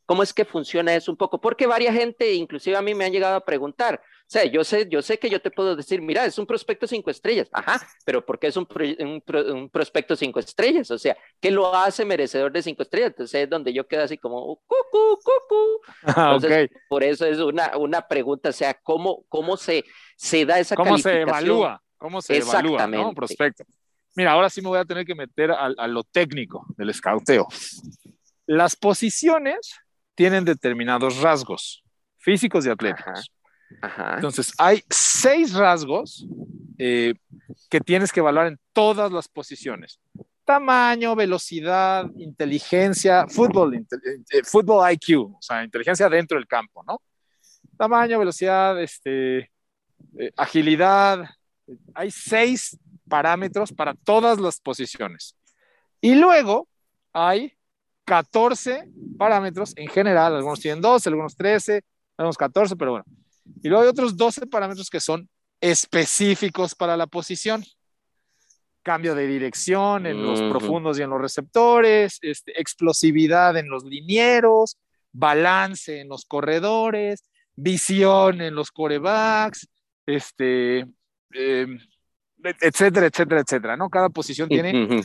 [0.08, 1.42] ¿Cómo es que funciona eso un poco?
[1.42, 4.88] Porque varias gente, inclusive a mí me han llegado a preguntar, o sea, yo sé,
[4.90, 8.26] yo sé que yo te puedo decir, mira, es un prospecto cinco estrellas, ajá, pero
[8.26, 8.66] ¿por qué es un,
[9.00, 10.90] un, prospecto cinco estrellas?
[10.92, 13.10] O sea, ¿qué lo hace merecedor de cinco estrellas?
[13.10, 15.82] Entonces es donde yo quedo así como, cucu, cucu.
[16.04, 16.40] Ah,
[16.88, 19.84] Por eso es una, una pregunta, o sea, ¿cómo, cómo se,
[20.16, 21.84] se da esa ¿Cómo se evalúa?
[21.98, 23.10] ¿Cómo se evalúa ¿no?
[23.10, 23.66] un prospecto?
[24.16, 27.46] Mira, ahora sí me voy a tener que meter a, a lo técnico del escauteo.
[28.46, 29.76] Las posiciones
[30.18, 31.84] tienen determinados rasgos
[32.18, 33.32] físicos y atléticos.
[34.16, 36.26] Entonces, hay seis rasgos
[36.80, 37.14] eh,
[37.70, 40.00] que tienes que evaluar en todas las posiciones.
[40.44, 47.00] Tamaño, velocidad, inteligencia, fútbol, eh, fútbol IQ, o sea, inteligencia dentro del campo, ¿no?
[47.78, 49.52] Tamaño, velocidad, este,
[50.18, 51.30] eh, agilidad.
[51.94, 52.76] Hay seis
[53.08, 55.36] parámetros para todas las posiciones.
[56.02, 56.68] Y luego
[57.14, 57.57] hay
[58.08, 61.84] 14 parámetros en general, algunos tienen 12, algunos 13,
[62.16, 63.06] algunos 14, pero bueno.
[63.62, 67.66] Y luego hay otros 12 parámetros que son específicos para la posición.
[68.82, 74.78] Cambio de dirección en los profundos y en los receptores, este, explosividad en los linieros,
[75.12, 77.26] balance en los corredores,
[77.58, 79.68] visión en los corebacks,
[80.06, 80.88] este,
[81.34, 81.78] em,
[82.44, 83.90] etcétera, etcétera, etcétera, ¿no?
[83.90, 85.04] Cada posición tiene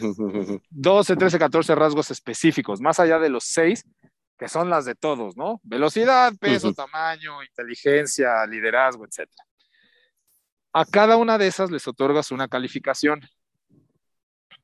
[0.71, 3.85] 12, 13, 14 rasgos específicos, más allá de los 6,
[4.39, 5.61] que son las de todos, ¿no?
[5.63, 9.45] Velocidad, peso, tamaño, inteligencia, liderazgo, etcétera.
[10.73, 13.21] A cada una de esas les otorgas una calificación.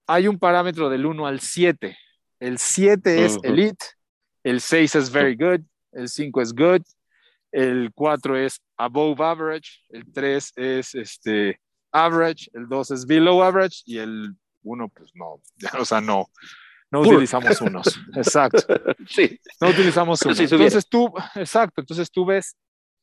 [0.06, 1.96] Hay un parámetro del 1 al 7.
[2.40, 3.84] El 7 es elite,
[4.42, 5.60] el 6 es very good,
[5.92, 6.82] el 5 es good,
[7.52, 11.60] el 4 es above average, el 3 es este,
[11.92, 15.40] average, el 2 es below average y el 1 pues no,
[15.78, 16.26] o sea, no,
[16.90, 18.00] no utilizamos unos.
[18.16, 18.62] Exacto.
[19.08, 19.38] Sí.
[19.60, 20.40] No utilizamos unos.
[20.40, 22.56] entonces tú, exacto, entonces tú ves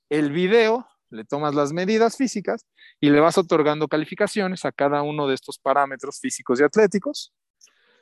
[0.10, 2.66] el video, le tomas las medidas físicas
[3.00, 7.34] y le vas otorgando calificaciones a cada uno de estos parámetros físicos y atléticos.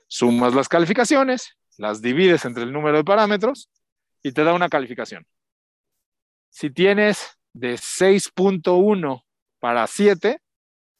[0.07, 3.69] Sumas las calificaciones, las divides entre el número de parámetros
[4.21, 5.25] y te da una calificación.
[6.49, 9.23] Si tienes de 6.1
[9.59, 10.39] para 7,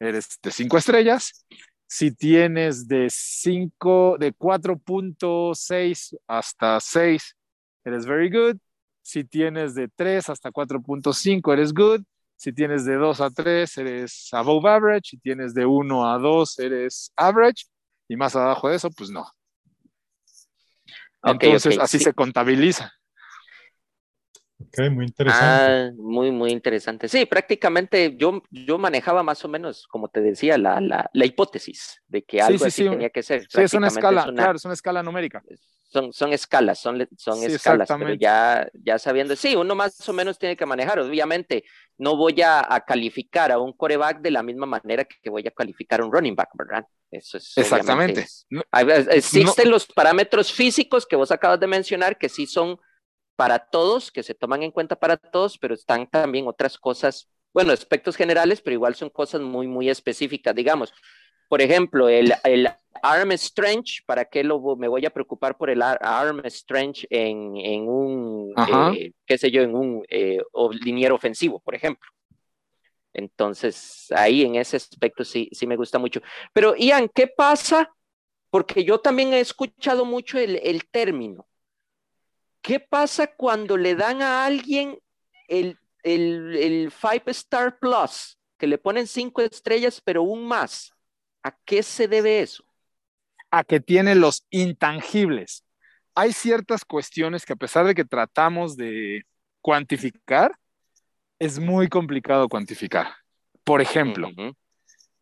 [0.07, 1.45] eres de 5 estrellas.
[1.87, 7.35] Si tienes de 5, de 4.6 hasta 6,
[7.85, 8.57] eres very good.
[9.01, 12.01] Si tienes de 3 hasta 4.5, eres good.
[12.35, 15.11] Si tienes de 2 a 3, eres above average.
[15.11, 17.65] Si tienes de 1 a 2, eres average.
[18.07, 19.25] Y más abajo de eso, pues no.
[21.23, 22.91] Entonces, así se contabiliza.
[24.91, 25.45] Muy interesante.
[25.45, 27.07] Ah, muy, muy interesante.
[27.07, 32.01] Sí, prácticamente yo, yo manejaba más o menos, como te decía, la, la, la hipótesis
[32.07, 32.89] de que algo sí, así sí.
[32.89, 33.41] tenía que ser.
[33.41, 35.43] Sí, es una Prácticamente escala, es una- claro, es una escala numérica.
[35.83, 38.23] son, son escalas, son, son Sí, escalas, pero exactamente.
[38.23, 40.97] ya, ya sabiendo, sí, uno más o menos tiene que manejar.
[40.99, 41.65] Obviamente,
[41.99, 45.51] no voy a, a calificar a un coreback de la misma manera que voy a
[45.51, 46.83] calificar a un running back, ¿verdad?
[47.11, 47.53] Eso es.
[47.55, 48.21] Exactamente.
[48.21, 52.79] es- es- existen los parámetros físicos que vos acabas de mencionar que sí son
[53.35, 57.71] para todos, que se toman en cuenta para todos, pero están también otras cosas, bueno,
[57.73, 60.93] aspectos generales, pero igual son cosas muy, muy específicas, digamos.
[61.49, 62.69] Por ejemplo, el, el
[63.01, 67.55] arm strength, ¿para qué lo, me voy a preocupar por el ar- arm strength en,
[67.57, 70.39] en un, eh, qué sé yo, en un eh,
[70.83, 72.09] liniero ofensivo, por ejemplo?
[73.13, 76.21] Entonces, ahí en ese aspecto sí, sí me gusta mucho.
[76.53, 77.93] Pero, Ian, ¿qué pasa?
[78.49, 81.47] Porque yo también he escuchado mucho el, el término.
[82.63, 84.97] ¿Qué pasa cuando le dan a alguien
[85.47, 90.91] el, el, el Five Star Plus, que le ponen cinco estrellas, pero un más?
[91.43, 92.63] ¿A qué se debe eso?
[93.53, 95.63] a que tiene los intangibles.
[96.15, 99.27] Hay ciertas cuestiones que a pesar de que tratamos de
[99.61, 100.57] cuantificar,
[101.37, 103.13] es muy complicado cuantificar.
[103.63, 104.31] Por ejemplo,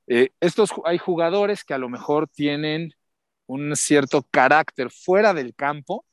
[0.07, 2.93] eh, estos, hay jugadores que a lo mejor tienen
[3.47, 6.05] un cierto carácter fuera del campo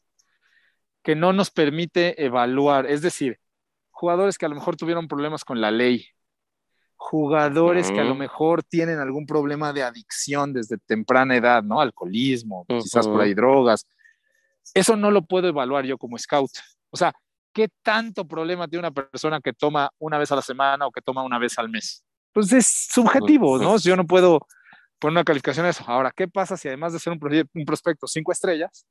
[1.03, 2.87] que no nos permite evaluar.
[2.87, 3.39] Es decir,
[3.91, 6.07] jugadores que a lo mejor tuvieron problemas con la ley,
[6.97, 11.81] jugadores que a lo mejor tienen algún problema de adicción desde temprana edad, ¿no?
[11.81, 12.81] Alcoholismo, Ujú.
[12.81, 13.87] quizás por ahí drogas.
[14.75, 16.51] Eso no lo puedo evaluar yo como scout.
[16.91, 17.13] O sea,
[17.53, 21.01] ¿qué tanto problema tiene una persona que toma una vez a la semana o que
[21.01, 22.05] toma una vez al mes?
[22.33, 23.79] Pues es subjetivo, ¿no?
[23.79, 24.47] Yo no puedo
[24.99, 25.85] poner una calificación a eso.
[25.87, 28.85] Ahora, ¿qué pasa si además de ser un prospecto cinco estrellas,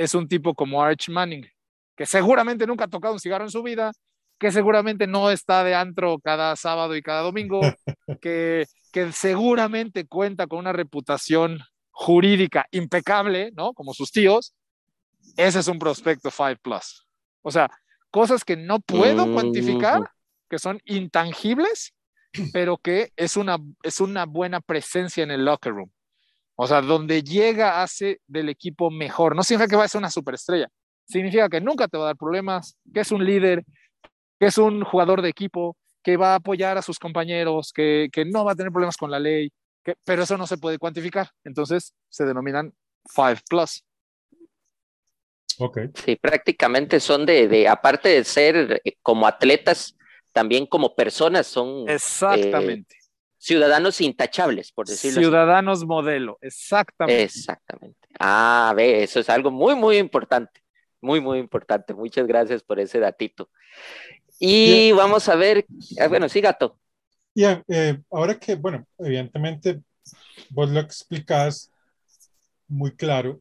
[0.00, 1.46] es un tipo como Arch Manning,
[1.94, 3.92] que seguramente nunca ha tocado un cigarro en su vida,
[4.38, 7.60] que seguramente no está de antro cada sábado y cada domingo,
[8.22, 11.60] que, que seguramente cuenta con una reputación
[11.90, 13.74] jurídica impecable, ¿no?
[13.74, 14.54] Como sus tíos.
[15.36, 17.06] Ese es un prospecto 5 plus.
[17.42, 17.68] O sea,
[18.10, 20.10] cosas que no puedo cuantificar,
[20.48, 21.92] que son intangibles,
[22.54, 25.92] pero que es una, es una buena presencia en el locker room.
[26.62, 29.34] O sea, donde llega hace del equipo mejor.
[29.34, 30.68] No significa que va a ser una superestrella.
[31.06, 33.64] Significa que nunca te va a dar problemas, que es un líder,
[34.38, 38.26] que es un jugador de equipo, que va a apoyar a sus compañeros, que, que
[38.26, 39.50] no va a tener problemas con la ley,
[39.82, 41.30] que, pero eso no se puede cuantificar.
[41.44, 42.74] Entonces se denominan
[43.08, 43.82] 5 plus.
[45.60, 45.78] Ok.
[45.94, 49.96] Sí, prácticamente son de, de, aparte de ser eh, como atletas,
[50.34, 52.96] también como personas son Exactamente.
[52.96, 52.99] eh,
[53.40, 56.46] ciudadanos intachables, por decirlo Ciudadanos modelo, así.
[56.48, 57.22] exactamente.
[57.22, 58.08] Exactamente.
[58.18, 60.60] Ah, ve, eso es algo muy, muy importante.
[61.00, 61.94] Muy, muy importante.
[61.94, 63.48] Muchas gracias por ese datito.
[64.38, 64.96] Y Bien.
[64.96, 65.64] vamos a ver,
[65.98, 66.78] ah, bueno, sí, gato.
[67.34, 69.80] Ian, eh, ahora que, bueno, evidentemente
[70.50, 71.72] vos lo explicás
[72.68, 73.40] muy claro,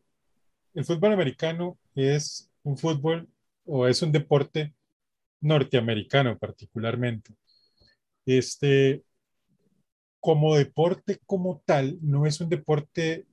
[0.74, 3.28] el fútbol americano es un fútbol
[3.66, 4.74] o es un deporte
[5.42, 7.34] norteamericano particularmente.
[8.26, 9.04] Este,
[10.20, 13.26] como deporte como tal, no es un deporte,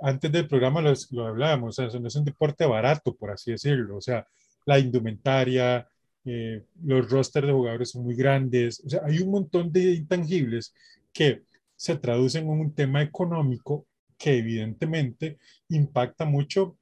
[0.00, 3.50] antes del programa lo, lo hablábamos, o sea, no es un deporte barato, por así
[3.50, 4.26] decirlo, o sea,
[4.64, 5.86] la indumentaria,
[6.24, 10.74] eh, los rosters de jugadores son muy grandes, o sea, hay un montón de intangibles
[11.12, 11.42] que
[11.76, 16.78] se traducen en un tema económico que evidentemente impacta mucho,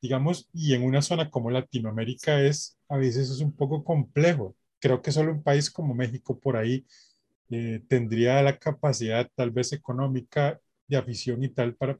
[0.00, 4.54] digamos, y en una zona como Latinoamérica es, a veces es un poco complejo.
[4.78, 6.86] Creo que solo un país como México por ahí
[7.50, 11.98] eh, tendría la capacidad tal vez económica de afición y tal para,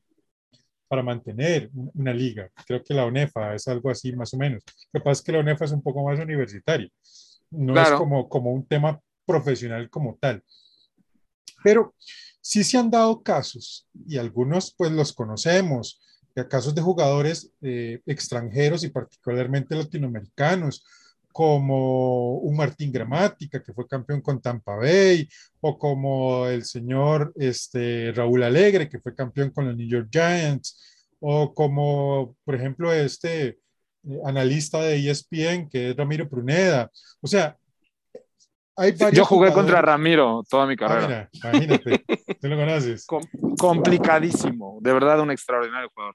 [0.88, 2.50] para mantener una liga.
[2.66, 4.62] Creo que la ONEFA es algo así más o menos.
[4.92, 6.90] Lo que pasa es que la ONEFA es un poco más universitario.
[7.50, 7.94] No claro.
[7.94, 10.42] es como, como un tema profesional como tal.
[11.62, 11.94] Pero
[12.40, 16.00] sí se han dado casos, y algunos pues los conocemos,
[16.44, 20.84] casos de jugadores eh, extranjeros y particularmente latinoamericanos,
[21.36, 25.28] como un Martín Gramática, que fue campeón con Tampa Bay,
[25.60, 31.12] o como el señor este, Raúl Alegre, que fue campeón con los New York Giants,
[31.20, 33.58] o como, por ejemplo, este eh,
[34.24, 36.90] analista de ESPN, que es Ramiro Pruneda.
[37.20, 37.54] O sea,
[38.74, 39.54] hay Yo jugué jugadores.
[39.54, 41.28] contra Ramiro toda mi carrera.
[41.42, 42.04] Ah, mira, imagínate,
[42.40, 43.04] tú lo conoces.
[43.04, 43.20] Com
[43.58, 46.14] complicadísimo, de verdad un extraordinario jugador.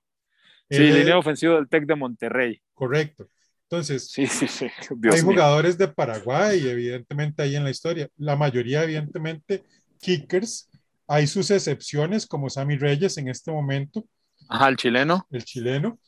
[0.68, 2.60] Sí, eh, línea ofensiva del TEC de Monterrey.
[2.74, 3.28] Correcto.
[3.72, 4.68] Entonces, sí, sí, sí.
[4.98, 5.44] Dios hay mío.
[5.44, 8.10] jugadores de Paraguay, evidentemente, ahí en la historia.
[8.18, 9.64] La mayoría, evidentemente,
[10.02, 10.70] kickers.
[11.08, 14.06] Hay sus excepciones, como Sammy Reyes en este momento.
[14.50, 15.26] Ajá, el chileno.
[15.32, 16.00] El chileno.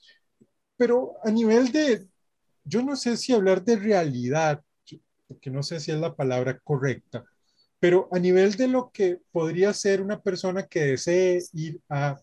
[0.76, 2.06] Pero a nivel de,
[2.66, 4.62] yo no sé si hablar de realidad,
[5.28, 7.24] porque no sé si es la palabra correcta,
[7.80, 12.20] pero a nivel de lo que podría ser una persona que desee ir a,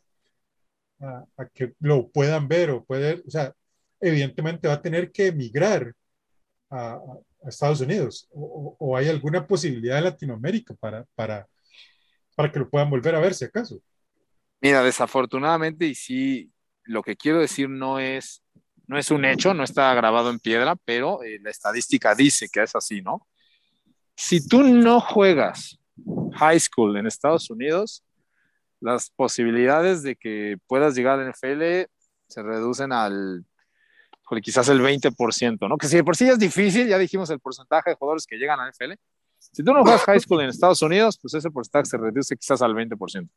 [1.01, 3.55] a, que lo puedan ver o puede, o sea,
[4.01, 5.93] evidentemente va a tener que emigrar
[6.71, 7.01] a,
[7.45, 11.47] a Estados Unidos o, o, hay alguna posibilidad en Latinoamérica para, para,
[12.37, 13.81] para que lo puedan volver a ver si acaso.
[14.61, 16.51] Mira, desafortunadamente, y sí,
[16.85, 18.43] lo que quiero decir no es,
[18.87, 22.63] no es un hecho, no está grabado en piedra, pero eh, la estadística dice que
[22.63, 23.27] es así, ¿no?
[24.17, 25.79] Si tú no juegas
[26.35, 28.05] high school en Estados Unidos,
[28.81, 31.89] las posibilidades de que puedas llegar al NFL
[32.29, 33.45] se reducen al,
[34.41, 35.77] quizás el 20%, ¿no?
[35.77, 38.71] Que si por sí es difícil, ya dijimos el porcentaje de jugadores que llegan al
[38.71, 38.93] NFL.
[39.39, 42.63] Si tú no juegas high school en Estados Unidos, pues ese porcentaje se reduce quizás
[42.63, 43.29] al 20%.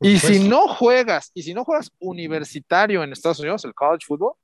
[0.00, 4.34] Y si no juegas, y si no juegas universitario en Estados Unidos, el college football,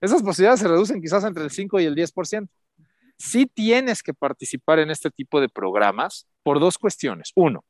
[0.00, 2.48] esas posibilidades se reducen quizás entre el 5 y el 10%.
[3.16, 7.32] Sí tienes que participar en este tipo de programas por dos cuestiones.
[7.34, 7.64] Uno,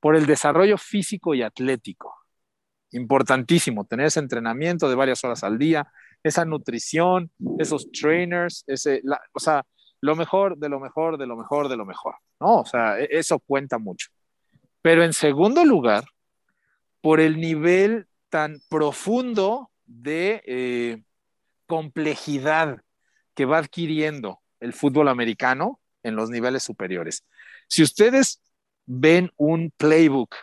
[0.00, 2.14] por el desarrollo físico y atlético.
[2.90, 5.92] Importantísimo, tener ese entrenamiento de varias horas al día,
[6.22, 9.02] esa nutrición, esos trainers, ese,
[9.32, 9.64] o sea,
[10.00, 12.60] lo mejor de lo mejor, de lo mejor, de lo mejor, ¿no?
[12.60, 14.08] O sea, e, eso cuenta mucho.
[14.82, 16.04] Pero en segundo lugar,
[17.00, 21.02] por el nivel tan profundo de eh,
[21.66, 22.82] complejidad
[23.34, 27.24] que va adquiriendo el fútbol americano en los niveles superiores.
[27.68, 28.40] Si ustedes
[28.86, 30.34] ven un playbook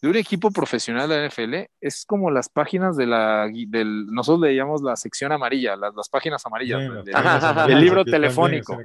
[0.00, 4.48] de un equipo profesional de la NFL, es como las páginas de la, del, nosotros
[4.48, 8.78] le llamamos la sección amarilla, las, las páginas amarillas del, libro telefónico.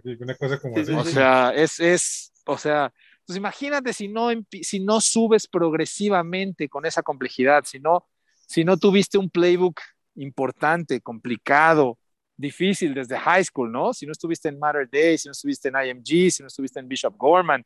[0.97, 4.29] o sea, es, es, o sea, entonces imagínate si no,
[4.61, 8.05] si no subes progresivamente con esa complejidad, si no,
[8.45, 9.79] si no tuviste un playbook
[10.15, 11.97] importante, complicado,
[12.37, 13.93] difícil desde high school, ¿no?
[13.93, 16.87] Si no estuviste en Matter Day, si no estuviste en IMG, si no estuviste en
[16.87, 17.65] Bishop Gorman,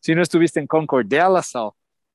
[0.00, 1.18] si no estuviste en Concord de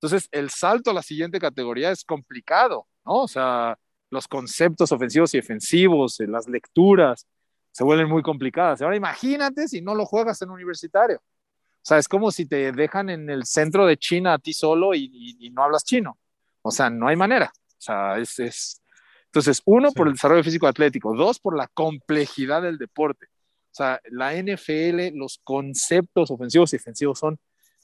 [0.01, 3.23] Entonces, el salto a la siguiente categoría es complicado, ¿no?
[3.23, 3.77] O sea,
[4.09, 7.27] los conceptos ofensivos y defensivos, eh, las lecturas,
[7.71, 8.81] se vuelven muy complicadas.
[8.81, 11.17] Ahora imagínate si no lo juegas en universitario.
[11.17, 14.95] O sea, es como si te dejan en el centro de China a ti solo
[14.95, 16.17] y, no hablas chino.
[16.61, 17.51] O sea, no hay manera.
[17.55, 18.39] O sea, es...
[18.39, 18.81] es...
[19.25, 21.15] Entonces, uno, por el desarrollo físico atlético.
[21.15, 23.27] Dos, por la complejidad del deporte.
[23.71, 27.37] O sea, la NFL, los conceptos ofensivos y defensivos son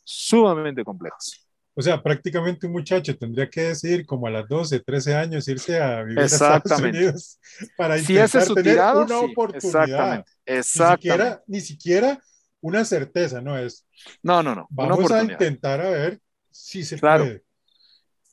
[0.03, 1.44] sumamente complejos.
[1.77, 5.81] O sea, prácticamente un muchacho tendría que decidir como a las 12, 13 años irse
[5.81, 7.39] a vivir a Estados Unidos
[7.77, 10.25] para intentar tener una oportunidad.
[10.25, 10.31] Exactamente.
[10.45, 11.03] exactamente.
[11.05, 12.23] Ni siquiera, ni siquiera
[12.61, 13.57] una certeza, ¿no?
[13.57, 13.85] Es.
[14.23, 14.67] No, no, no.
[14.69, 16.19] Vamos a intentar a ver
[16.49, 17.25] si se claro.
[17.25, 17.43] puede.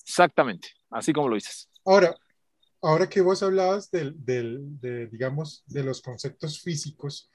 [0.07, 1.69] Exactamente, así como lo dices.
[1.85, 2.15] Ahora,
[2.81, 7.29] ahora que vos hablabas del, del, de, digamos, de los conceptos físicos,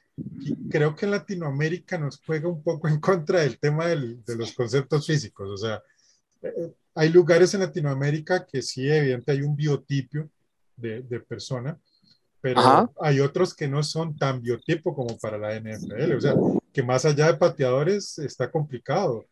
[0.70, 4.54] creo que en Latinoamérica nos juega un poco en contra del tema del, de los
[4.54, 5.50] conceptos físicos.
[5.50, 5.82] O sea,
[6.96, 10.30] hay lugares en Latinoamérica que sí, evidentemente hay un biotipio
[10.76, 11.78] de, de persona,
[12.42, 16.34] pero hay otros que no son tan biotipo como para la NFL, o sea,
[16.74, 19.26] que más allá de pateadores está complicado.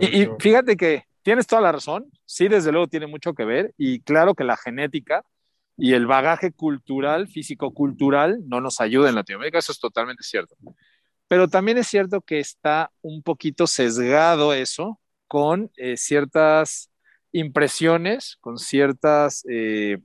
[0.00, 4.00] y, fíjate que tienes toda la razón, sí, desde luego tiene mucho que ver, y
[4.00, 5.24] claro que la genética
[5.76, 10.54] y el bagaje cultural, físico-cultural, no nos ayuda en Latinoamérica, eso es totalmente cierto.
[11.28, 14.99] Pero también es cierto que está un poquito sesgado eso
[15.30, 16.90] con eh, ciertas
[17.30, 19.98] impresiones, con ciertas eh,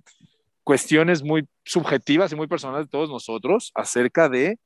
[0.63, 4.59] cuestiones muy subjetivas y muy personales de todos nosotros acerca de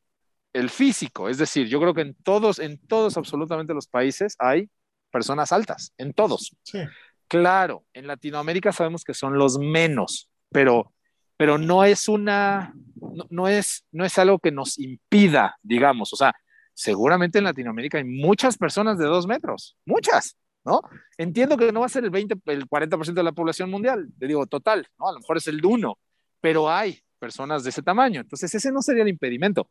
[0.51, 1.29] el físico.
[1.29, 4.69] Es decir, yo creo que en todos, en todos absolutamente los países hay
[5.11, 6.53] personas altas, en todos.
[7.29, 10.93] Claro, en Latinoamérica sabemos que son los menos, pero,
[11.37, 12.73] pero no es una,
[13.29, 16.33] no, es, no es algo que nos impida, digamos, o sea,
[16.73, 20.81] seguramente en Latinoamérica hay muchas personas de dos metros, muchas, ¿no?
[21.17, 24.27] Entiendo que no va a ser el 20, el 40% de la población mundial, te
[24.27, 25.07] digo, total, ¿no?
[25.07, 25.97] A lo mejor es el de uno,
[26.41, 28.21] pero hay personas de ese tamaño.
[28.21, 29.69] Entonces, ese no sería el impedimento.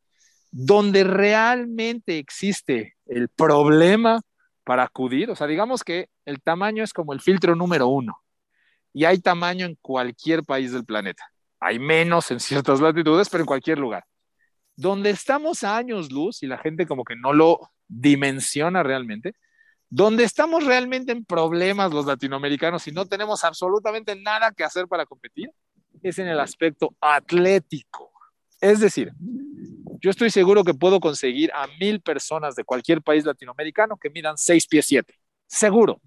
[0.51, 4.21] Donde realmente existe el problema
[4.65, 8.19] para acudir, o sea, digamos que el tamaño es como el filtro número uno
[8.93, 11.25] y hay tamaño en cualquier país del planeta.
[11.61, 14.05] Hay menos en ciertas latitudes, pero en cualquier lugar.
[14.77, 19.35] Donde estamos a años luz y la gente como que no lo dimensiona realmente,
[19.91, 25.07] donde estamos realmente en problemas los latinoamericanos y no tenemos absolutamente nada que hacer para
[25.07, 25.51] competir,
[26.03, 28.13] es en el aspecto atlético.
[28.61, 29.13] Es decir,
[30.01, 34.37] yo estoy seguro que puedo conseguir a mil personas de cualquier país latinoamericano que midan
[34.37, 35.15] 6 pies 7.
[35.47, 36.01] Seguro.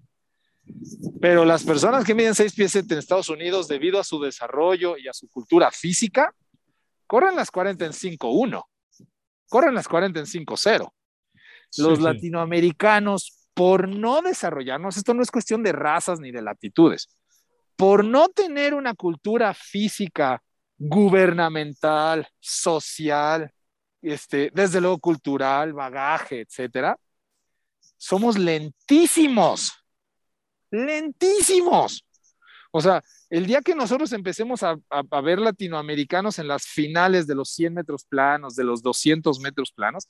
[1.20, 4.96] Pero las personas que miden 6 pies 7 en Estados Unidos, debido a su desarrollo
[4.96, 6.34] y a su cultura física,
[7.06, 8.64] corren las 40 en 5-1.
[9.48, 10.90] corren las 40 en 5-0.
[11.78, 17.08] Los latinoamericanos, por no desarrollarnos, esto no es cuestión de razas ni de latitudes,
[17.76, 20.42] por no tener una cultura física,
[20.78, 23.52] gubernamental, social,
[24.00, 26.98] este, desde luego cultural, bagaje, etcétera,
[27.96, 29.72] somos lentísimos,
[30.70, 32.04] lentísimos.
[32.72, 37.34] O sea, el día que nosotros empecemos a, a, ver latinoamericanos en las finales de
[37.34, 40.08] los 100 metros planos, de los 200 metros planos,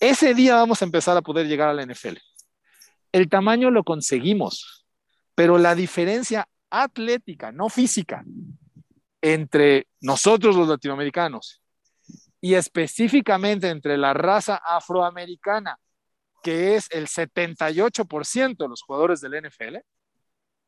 [0.00, 2.16] ese día vamos a empezar a poder llegar a la NFL.
[3.12, 4.86] El tamaño lo conseguimos,
[5.34, 8.24] pero la diferencia atlética, no física,
[9.20, 11.62] entre nosotros los latinoamericanos
[12.40, 15.78] y específicamente entre la raza afroamericana,
[16.42, 19.78] que es el 78% de los jugadores del NFL,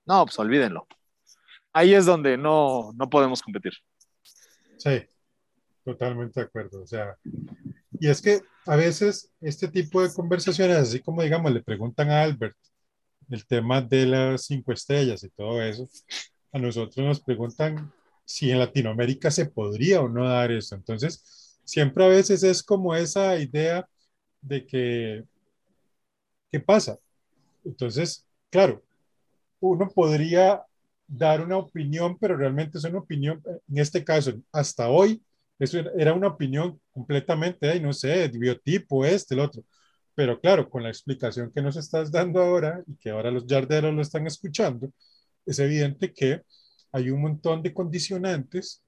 [0.06, 0.86] no, pues olvídenlo.
[1.72, 3.74] Ahí es donde no, no podemos competir.
[4.76, 5.06] Sí,
[5.84, 6.82] totalmente de acuerdo.
[6.82, 7.16] O sea,
[8.00, 12.22] y es que a veces este tipo de conversaciones, así como digamos, le preguntan a
[12.22, 12.56] Albert
[13.30, 15.88] el tema de las cinco estrellas y todo eso,
[16.52, 17.92] a nosotros nos preguntan
[18.24, 20.74] si en Latinoamérica se podría o no dar eso.
[20.74, 23.88] Entonces, siempre a veces es como esa idea
[24.40, 25.24] de que,
[26.50, 26.98] ¿qué pasa?
[27.64, 28.82] Entonces, claro,
[29.60, 30.62] uno podría
[31.06, 35.22] dar una opinión, pero realmente es una opinión, en este caso, hasta hoy,
[35.60, 39.62] eso era una opinión completamente, no sé, biotipo, este, el otro.
[40.14, 43.94] Pero claro, con la explicación que nos estás dando ahora y que ahora los yarderos
[43.94, 44.92] lo están escuchando,
[45.46, 46.42] es evidente que
[46.92, 48.82] hay un montón de condicionantes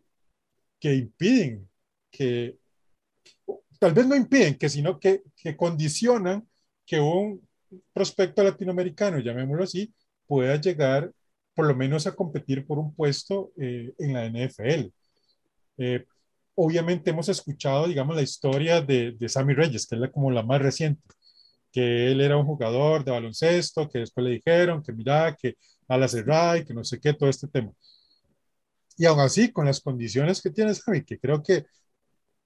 [0.81, 1.69] que impiden
[2.11, 2.59] que
[3.79, 6.47] tal vez no impiden, que sino que, que condicionan
[6.87, 7.47] que un
[7.93, 9.93] prospecto latinoamericano, llamémoslo así,
[10.27, 11.11] pueda llegar
[11.55, 14.93] por lo menos a competir por un puesto eh, en la NFL.
[15.79, 16.05] Eh,
[16.55, 20.43] obviamente hemos escuchado, digamos, la historia de, de Sammy Reyes, que es la, como la
[20.43, 21.03] más reciente,
[21.71, 25.57] que él era un jugador de baloncesto, que después le dijeron que mira, que
[25.89, 27.73] ala cerrada que no sé qué, todo este tema.
[28.97, 31.65] Y aún así, con las condiciones que tiene Sammy, que creo que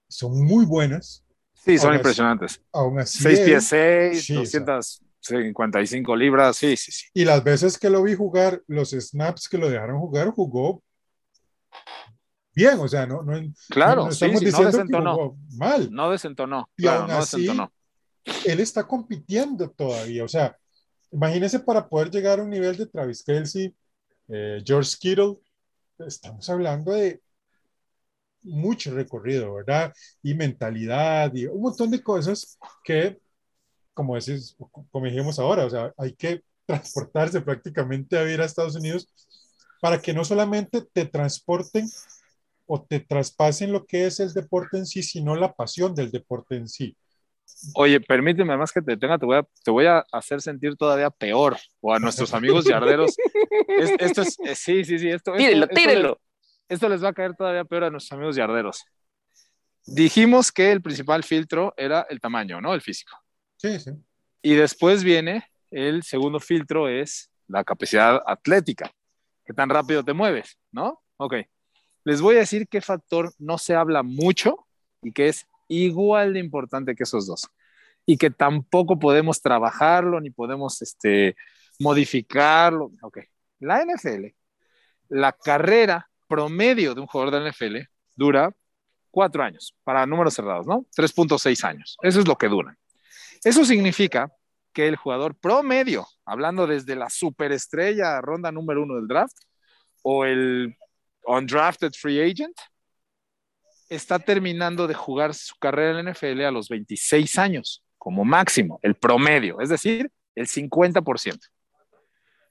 [0.07, 2.61] son muy buenas, Sí, son impresionantes.
[2.71, 7.07] aún así 6 pies 6, 255 libras, sí, sí, sí.
[7.13, 10.81] Y las veces que lo vi jugar, los snaps que lo dejaron jugar, jugó
[12.57, 13.39] bien, o sea, no, no,
[13.69, 15.89] claro, no estamos sí, sí, diciendo no que jugó mal.
[15.91, 16.67] No desentonó.
[16.75, 17.47] Y aún así,
[18.45, 20.57] él está compitiendo todavía, o sea,
[21.11, 23.75] imagínese para poder llegar a un nivel de Travis Kelsey,
[24.29, 25.35] eh, George Kittle,
[25.99, 27.21] estamos hablando de
[28.41, 29.93] mucho recorrido, ¿verdad?
[30.23, 33.19] Y mentalidad y un montón de cosas que,
[33.93, 34.57] como, decís,
[34.89, 39.07] como dijimos ahora, o sea, hay que transportarse prácticamente a ir a Estados Unidos
[39.79, 41.87] para que no solamente te transporten
[42.67, 46.55] o te traspasen lo que es el deporte en sí, sino la pasión del deporte
[46.55, 46.95] en sí.
[47.73, 51.09] Oye, permíteme más que te tenga, te voy a, te voy a hacer sentir todavía
[51.09, 53.15] peor, o a nuestros amigos yarderos.
[53.99, 56.21] esto es, eh, sí, sí, sí, esto, tírelo, esto, tírelo
[56.69, 58.83] esto les va a caer todavía peor a nuestros amigos yarderos.
[59.85, 62.73] Dijimos que el principal filtro era el tamaño, ¿no?
[62.73, 63.17] El físico.
[63.55, 63.91] Sí, sí.
[64.41, 68.91] Y después viene el segundo filtro, es la capacidad atlética.
[69.45, 70.57] ¿Qué tan rápido te mueves?
[70.71, 71.01] ¿No?
[71.15, 71.35] Ok.
[72.07, 74.65] Les voy a decir qué factor no se habla mucho
[75.01, 77.49] y que es igual de importante que esos dos.
[78.05, 81.35] Y que tampoco podemos trabajarlo ni podemos este,
[81.79, 82.93] modificarlo.
[83.01, 83.17] Ok.
[83.59, 84.27] La NFL,
[85.09, 88.55] la carrera promedio de un jugador de la NFL dura
[89.11, 90.85] cuatro años, para números cerrados, ¿no?
[90.95, 91.97] 3.6 años.
[92.01, 92.77] Eso es lo que dura.
[93.43, 94.31] Eso significa
[94.71, 99.35] que el jugador promedio, hablando desde la superestrella, ronda número uno del draft,
[100.03, 100.77] o el
[101.27, 102.57] undrafted free agent,
[103.89, 108.79] está terminando de jugar su carrera en la NFL a los 26 años, como máximo,
[108.81, 111.39] el promedio, es decir, el 50%.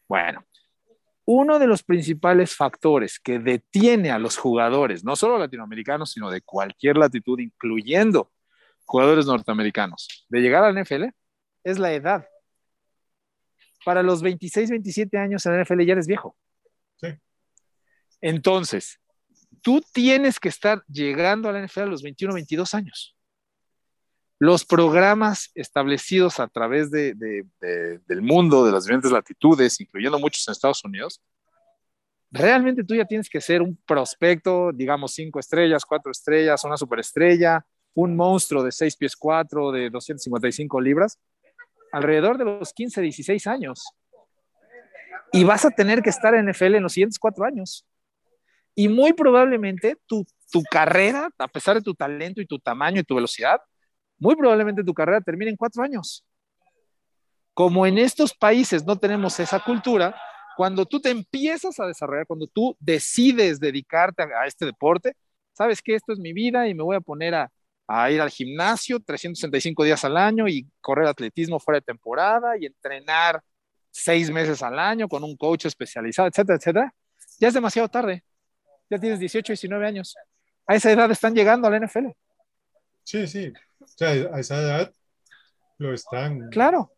[0.08, 0.44] Bueno,
[1.24, 6.40] uno de los principales factores que detiene a los jugadores, no solo latinoamericanos, sino de
[6.40, 8.32] cualquier latitud, incluyendo
[8.84, 11.06] jugadores norteamericanos, de llegar a la NFL,
[11.64, 12.28] es la edad.
[13.84, 16.36] Para los 26, 27 años en la NFL ya eres viejo.
[16.96, 17.08] Sí.
[18.20, 19.00] Entonces,
[19.62, 23.16] tú tienes que estar llegando a la NFL a los 21, 22 años
[24.38, 30.52] los programas establecidos a través de, del mundo, de las diferentes latitudes, incluyendo muchos en
[30.52, 31.22] Estados Unidos,
[32.30, 37.64] realmente tú ya tienes que ser un prospecto, digamos, cinco estrellas, cuatro estrellas, una superestrella,
[37.94, 41.18] un monstruo de seis pies cuatro, de 255 libras,
[41.92, 43.84] alrededor de los 15, 16 años.
[45.32, 47.86] Y vas a tener que estar en NFL en los siguientes cuatro años.
[48.76, 53.04] Y muy probablemente tu, tu carrera, a pesar de tu talento y tu tamaño y
[53.04, 53.58] tu velocidad,
[54.18, 56.24] muy probablemente tu carrera termine en cuatro años.
[57.54, 60.14] Como en estos países no tenemos esa cultura,
[60.56, 65.14] cuando tú te empiezas a desarrollar, cuando tú decides dedicarte a, este deporte,
[65.52, 67.50] sabes que esto es mi vida y me voy a poner a,
[67.88, 72.66] a ir al gimnasio 365 días al año y correr atletismo fuera de temporada y
[72.66, 73.42] entrenar
[73.90, 76.94] seis meses al año con un coach especializado, etcétera, etcétera,
[77.38, 78.22] ya es demasiado tarde.
[78.90, 80.14] Ya tienes 18, 19 años.
[80.66, 82.08] A esa edad están llegando a la NFL.
[83.04, 83.52] Sí, sí.
[83.80, 84.92] O sea, a esa edad
[85.78, 86.48] lo están.
[86.50, 86.92] Claro.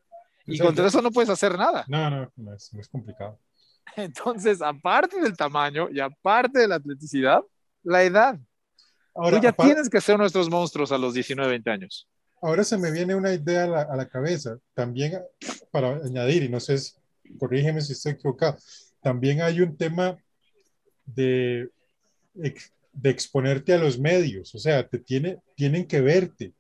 [0.47, 1.84] Y contra eso no puedes hacer nada.
[1.89, 3.39] No, no, no es, complicado.
[3.97, 7.43] Entonces, aparte del tamaño y aparte de la atleticidad,
[7.82, 8.39] la edad.
[9.14, 12.09] Ahora, Tú ya tienes que ser nuestros monstruos a los 19, 20 años.
[12.41, 15.20] Ahora se me viene una idea a la, cabeza, también
[15.72, 16.76] para añadir, y no sé,
[17.36, 18.57] corrígeme si estoy equivocado,
[19.03, 20.16] también hay un tema
[21.05, 21.68] de,
[22.39, 26.53] de exponerte a los medios, o sea, te tiene, tienen que verte.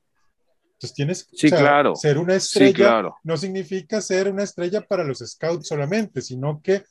[0.74, 1.96] Entonces tienes sí, claro.
[1.96, 6.84] ser una estrella no significa ser una estrella para los scouts solamente, sino que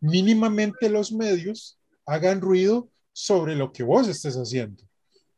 [0.00, 4.82] mínimamente los medios hagan ruido sobre lo que vos estés haciendo.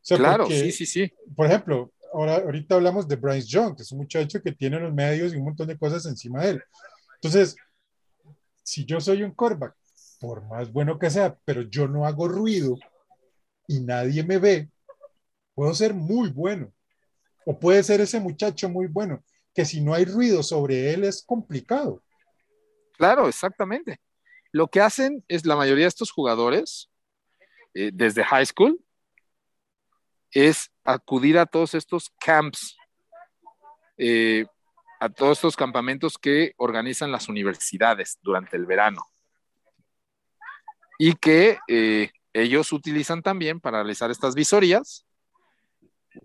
[0.06, 1.12] claro, sí, sí, sí.
[1.36, 4.94] Por ejemplo, ahora, ahorita hablamos de Bryce Young, que es un muchacho que tiene los
[4.94, 6.62] medios y un montón de cosas encima de él.
[7.16, 7.54] Entonces,
[8.62, 9.74] si yo soy un quarterback,
[10.20, 12.78] por más bueno que sea, pero yo no hago ruido
[13.66, 14.68] y nadie me ve,
[15.54, 16.72] puedo ser muy bueno.
[17.46, 21.24] O puede ser ese muchacho muy bueno, que si no hay ruido sobre él es
[21.24, 22.02] complicado.
[22.98, 23.98] Claro, exactamente.
[24.52, 26.90] Lo que hacen es la mayoría de estos jugadores,
[27.72, 28.78] eh, desde high school,
[30.32, 32.76] es acudir a todos estos camps,
[33.96, 34.44] eh,
[35.00, 39.10] a todos estos campamentos que organizan las universidades durante el verano
[41.02, 45.06] y que eh, ellos utilizan también para realizar estas visorías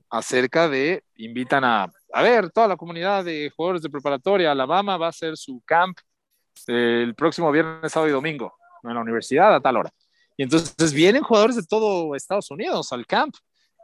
[0.09, 5.05] acerca de, invitan a, a ver, toda la comunidad de jugadores de preparatoria, Alabama va
[5.05, 5.97] a hacer su camp
[6.67, 8.53] el próximo viernes, sábado y domingo
[8.83, 9.91] en la universidad a tal hora.
[10.35, 13.33] Y entonces vienen jugadores de todo Estados Unidos al camp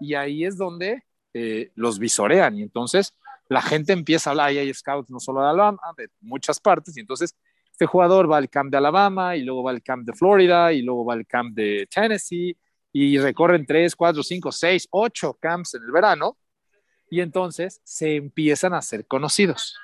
[0.01, 3.15] y ahí es donde eh, los visorean y entonces
[3.47, 6.95] la gente empieza a hablar, y hay scouts no solo de Alabama, de muchas partes,
[6.95, 7.35] y entonces
[7.81, 10.83] este jugador va al camp de Alabama y luego va al camp de Florida y
[10.83, 12.55] luego va al camp de Tennessee
[12.93, 16.37] y recorren tres, cuatro, cinco, seis, ocho camps en el verano
[17.09, 19.75] y entonces se empiezan a ser conocidos.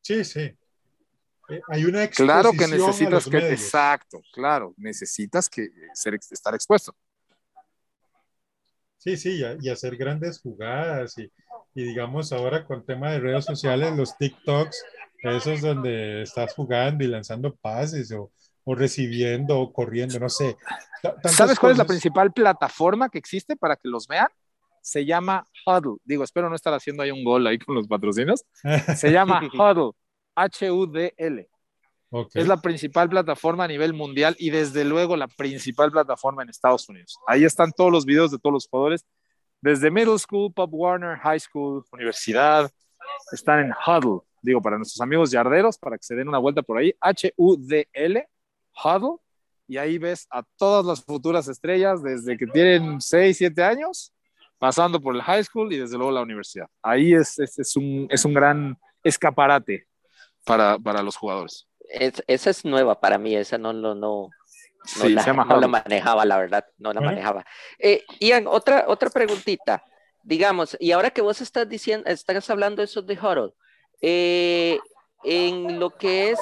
[0.00, 0.40] Sí, sí.
[0.40, 6.96] Eh, hay una Claro que necesitas que, exacto, claro, necesitas que ser, estar expuesto.
[8.96, 11.30] Sí, sí, y, hacer grandes jugadas y,
[11.74, 14.84] y, digamos ahora con tema de redes sociales, los TikToks,
[15.22, 18.30] esos donde estás jugando y lanzando pases o,
[18.64, 20.56] o recibiendo o corriendo, no sé.
[21.24, 24.28] ¿Sabes cuál es la principal plataforma que existe para que los vean?
[24.82, 25.98] Se llama Huddle.
[26.04, 28.44] Digo, espero no estar haciendo ahí un gol ahí con los patrocinos.
[28.96, 29.92] Se llama Huddle,
[30.34, 31.48] H-U-D-L.
[32.34, 36.88] Es la principal plataforma a nivel mundial y desde luego la principal plataforma en Estados
[36.88, 37.16] Unidos.
[37.26, 39.06] Ahí están todos los videos de todos los jugadores,
[39.60, 42.70] desde middle school, Pop Warner, high school, universidad,
[43.30, 44.22] están en Huddle.
[44.42, 48.28] Digo, para nuestros amigos yarderos, para que se den una vuelta por ahí, H-U-D-L,
[48.84, 49.16] Huddle,
[49.66, 54.12] y ahí ves a todas las futuras estrellas desde que tienen 6, 7 años,
[54.58, 56.66] pasando por el high school y desde luego la universidad.
[56.82, 59.86] Ahí es, es, un, es un gran escaparate
[60.44, 64.30] para, para los jugadores esa es nueva para mí, esa no, no, no,
[64.98, 67.44] no, la, manejaba, la verdad, no la manejaba.
[67.78, 69.84] Eh, Ian, otra, otra preguntita,
[70.22, 73.52] digamos, y ahora que vos estás diciendo, estás hablando eso de Huddle,
[74.00, 74.78] eh,
[75.24, 76.38] en lo que es,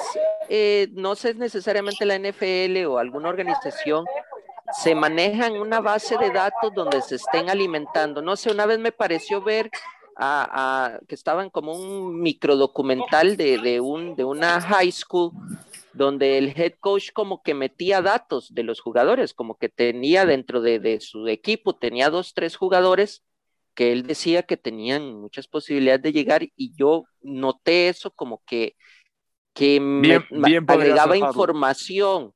[0.47, 4.05] eh, no sé necesariamente la NFL o alguna organización,
[4.71, 8.21] se manejan una base de datos donde se estén alimentando.
[8.21, 9.69] No sé, una vez me pareció ver
[10.15, 15.31] a, que estaban como un microdocumental de, de, un, de una high school
[15.93, 20.61] donde el head coach como que metía datos de los jugadores, como que tenía dentro
[20.61, 23.23] de, de, su equipo, tenía dos, tres jugadores
[23.79, 28.75] que él decía que tenían muchas posibilidades de llegar y yo noté eso como que,
[29.53, 30.15] que me,
[30.67, 32.33] agregaba información.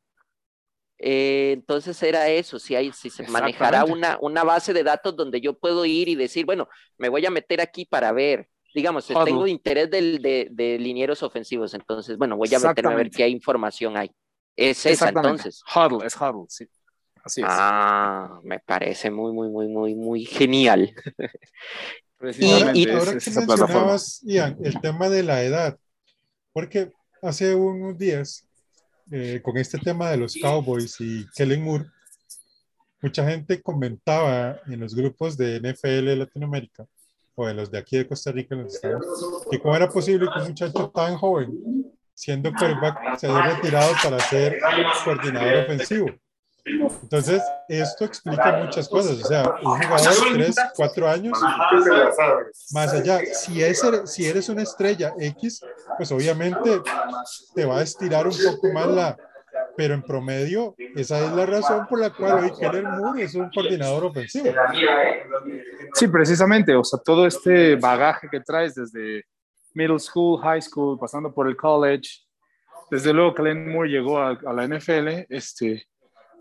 [0.98, 5.42] Eh, entonces era eso, si, hay, si se manejara una, una base de datos donde
[5.42, 9.46] yo puedo ir y decir, bueno, me voy a meter aquí para ver, digamos, tengo
[9.46, 13.98] interés del, de, de, linieros ofensivos, entonces, bueno, voy a meterme a ver qué información
[13.98, 14.10] hay.
[14.56, 15.62] Es esa entonces.
[15.76, 16.68] Huddle, es Huddle, sí.
[17.24, 17.48] Así es.
[17.50, 20.94] Ah, me parece muy, muy, muy, muy, muy genial.
[22.38, 25.78] y, ahora que mencionabas, Ian, el tema de la edad,
[26.52, 28.46] porque hace unos días
[29.12, 31.86] eh, con este tema de los Cowboys y Kellen Moore,
[33.02, 36.86] mucha gente comentaba en los grupos de NFL de Latinoamérica
[37.36, 40.28] o de los de aquí de Costa Rica, en los estados, que cómo era posible
[40.34, 44.60] que un muchacho tan joven, siendo quarterback, se haya retirado para ser
[45.04, 46.08] coordinador ofensivo.
[46.66, 49.22] Entonces, esto explica muchas cosas.
[49.22, 51.40] O sea, un jugador de 3, 4 años,
[52.72, 55.62] más allá, si, es, si eres una estrella X,
[55.98, 56.82] pues obviamente
[57.54, 59.18] te va a estirar un poco más la,
[59.76, 63.50] pero en promedio, esa es la razón por la cual hoy Keller Moore es un
[63.50, 64.54] coordinador ofensivo.
[65.94, 69.24] Sí, precisamente, o sea, todo este bagaje que traes desde
[69.74, 72.10] middle school, high school, pasando por el college,
[72.90, 75.88] desde luego que Moore llegó a, a la NFL, este,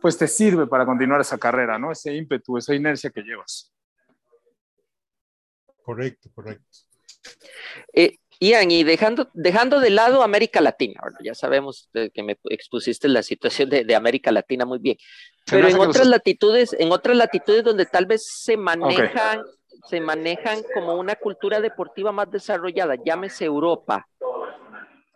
[0.03, 1.93] pues te sirve para continuar esa carrera, ¿no?
[1.93, 3.73] Ese ímpetu, esa inercia que llevas.
[5.83, 6.67] Correcto, correcto.
[7.93, 13.23] Eh, Ian, y dejando, dejando de lado América Latina, ya sabemos que me expusiste la
[13.23, 14.97] situación de, América Latina muy bien,
[15.49, 19.45] pero en otras latitudes, en otras latitudes donde tal vez se manejan,
[19.89, 24.09] se manejan como una cultura deportiva más desarrollada, llámese Europa,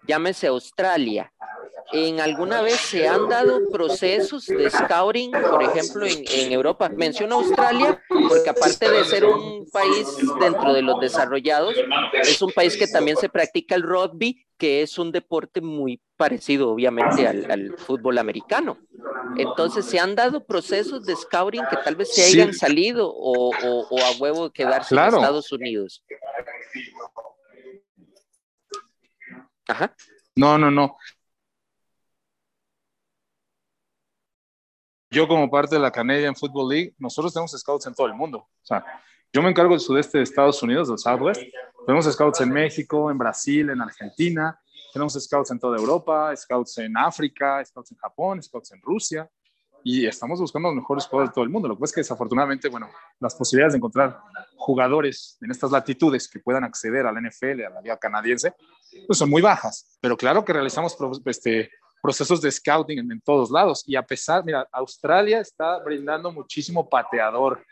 [0.06, 1.32] llámese Australia,
[1.92, 6.88] en alguna vez se han dado procesos de scouting, por ejemplo, en, Europa.
[6.88, 10.06] Menciono Australia porque aparte de ser un país
[10.40, 11.74] dentro de los desarrollados,
[12.22, 16.70] es un país que también se practica el rugby, que es un deporte muy parecido,
[16.70, 18.78] obviamente, al, fútbol americano.
[19.36, 24.10] Entonces, se han dado procesos de scouting que tal vez se hayan salido o, a
[24.18, 26.02] huevo quedarse en Estados Unidos.
[29.68, 29.94] Ajá.
[30.36, 30.96] No, no, no.
[35.10, 38.38] Yo como parte de la Canadian Football League, nosotros tenemos scouts en todo el mundo.
[38.38, 38.84] O sea,
[39.32, 41.42] yo me encargo del sudeste de Estados Unidos, del Southwest.
[41.86, 44.58] Tenemos scouts en México, en Brasil, en Argentina.
[44.92, 49.30] Tenemos scouts en toda Europa, scouts en África, scouts en Japón, scouts en Rusia.
[49.84, 51.68] Y estamos buscando los mejores jugadores de todo el mundo.
[51.68, 52.88] Lo que pasa es que desafortunadamente, bueno,
[53.20, 54.18] las posibilidades de encontrar
[54.56, 58.54] jugadores en estas latitudes que puedan acceder a la NFL, a la liga canadiense,
[59.06, 59.96] pues son muy bajas.
[60.00, 60.96] Pero claro que realizamos
[61.26, 61.70] este,
[62.06, 63.82] procesos de scouting en, todos lados.
[63.84, 67.64] Y a pesar, mira, Australia está brindando muchísimo pateador.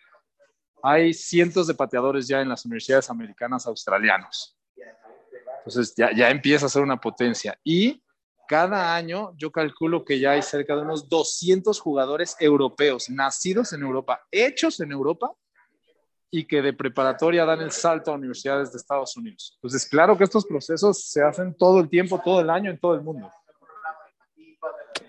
[0.82, 4.58] Hay cientos de pateadores ya en las universidades americanas australianos.
[5.58, 7.56] Entonces ya, ya empieza a ser una potencia.
[7.62, 8.02] Y
[8.48, 13.82] cada año yo calculo que ya hay cerca de unos 200 jugadores europeos nacidos en
[13.82, 15.32] Europa, hechos en Europa
[16.28, 19.52] y que de preparatoria dan el salto a universidades de Estados Unidos.
[19.58, 22.96] Entonces, claro que estos procesos se hacen todo el tiempo, todo el año, en todo
[22.96, 23.30] el mundo.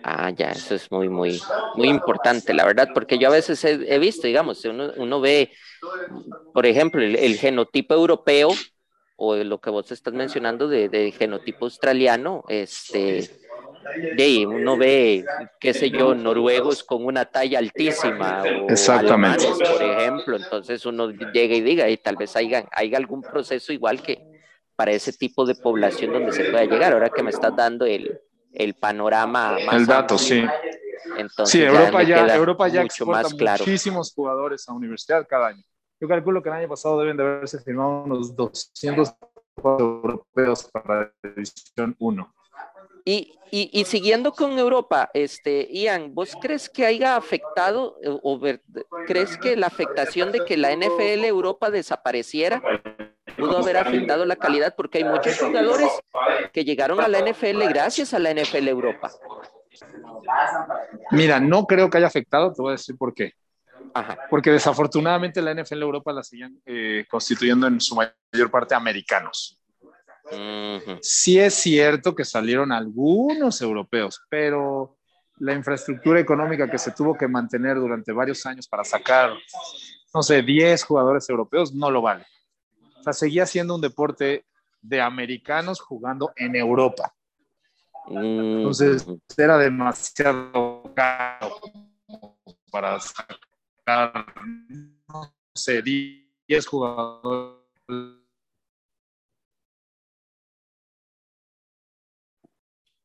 [0.03, 1.41] Ah, ya, eso es muy, muy,
[1.75, 5.51] muy importante, la verdad, porque yo a veces he, visto, digamos, uno, uno, ve,
[6.53, 8.49] por ejemplo, el, genotipo europeo
[9.15, 13.29] o lo que vos estás mencionando de, genotipo australiano, este,
[14.15, 15.25] de uno ve,
[15.59, 19.45] qué sé yo, noruegos con una talla altísima o Exactamente.
[19.47, 24.01] por ejemplo, entonces uno llega y diga, y tal vez haya, haya algún proceso igual
[24.01, 24.35] que
[24.75, 26.93] para ese tipo de población donde se pueda llegar.
[26.93, 28.19] Ahora que me estás dando el,
[28.55, 30.43] el panorama más El dato, sí.
[31.17, 35.63] Entonces, sí, Europa ya, Europa ya exporta muchísimos jugadores a universidad cada año.
[35.99, 39.13] Yo calculo que el año pasado deben de haberse firmado unos 200
[39.63, 42.33] europeos para la edición 1.
[43.05, 48.41] Y, y, y, siguiendo con Europa, este, Ian, ¿vos crees que haya afectado o
[49.05, 52.63] crees que la afectación de que la NFL Europa desapareciera
[53.35, 55.89] pudo haber afectado la calidad porque hay muchos jugadores
[56.51, 59.11] que llegaron a la NFL gracias a la NFL Europa.
[61.11, 63.33] Mira, no creo que haya afectado, te voy a decir por qué.
[64.29, 69.59] Porque desafortunadamente la NFL Europa la siguen eh, constituyendo en su mayor parte americanos.
[71.01, 74.97] Sí es cierto que salieron algunos europeos, pero
[75.37, 79.33] la infraestructura económica que se tuvo que mantener durante varios años para sacar,
[80.13, 82.25] no sé, 10 jugadores europeos no lo vale
[83.05, 84.45] sea, seguía siendo un deporte
[84.81, 87.13] de americanos jugando en Europa.
[88.07, 91.59] Entonces, era demasiado caro
[92.71, 94.25] para sacar,
[95.07, 97.65] no sé, 10 jugadores.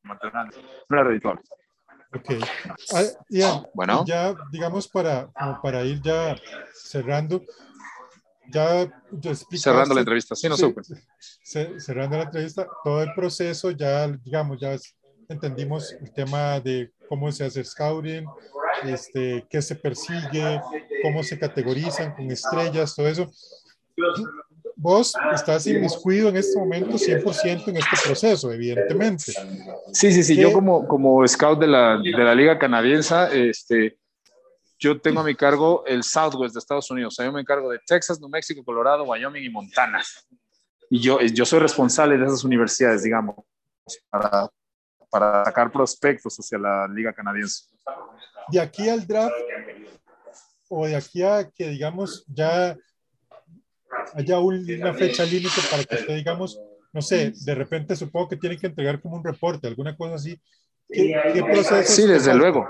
[0.03, 1.43] No era redituable.
[2.13, 2.31] Ok.
[2.93, 4.05] Ah, ya, bueno.
[4.05, 5.31] ya, digamos, para,
[5.63, 6.37] para ir ya
[6.75, 7.43] cerrando,
[8.53, 8.91] ya
[9.57, 10.57] cerrando la entrevista, sí, no
[11.79, 14.77] cerrando la entrevista, todo el proceso ya, digamos, ya
[15.29, 18.27] entendimos el tema de cómo se hace scouting,
[18.85, 20.61] este, qué se persigue,
[21.03, 23.31] cómo se categorizan con estrellas, todo eso.
[24.77, 29.33] Vos estás inmiscuido en este momento 100% en este proceso, evidentemente.
[29.93, 30.37] Sí, sí, sí.
[30.37, 33.99] Yo como, como scout de la, de la liga canadiense, este,
[34.81, 37.15] yo tengo a mi cargo el Southwest de Estados Unidos.
[37.15, 40.03] O sea, yo me encargo de Texas, New Mexico, Colorado, Wyoming y Montana.
[40.89, 43.37] Y yo, yo soy responsable de esas universidades, digamos,
[44.09, 44.49] para,
[45.11, 47.67] para sacar prospectos hacia la liga canadiense.
[48.49, 49.35] De aquí al draft,
[50.69, 52.77] o de aquí a que, digamos, ya
[54.15, 56.59] haya una fecha límite para que usted, digamos,
[56.93, 60.41] no sé, de repente supongo que tienen que entregar como un reporte, alguna cosa así.
[60.89, 61.93] ¿Qué, proceso?
[61.93, 62.67] Sí, desde luego.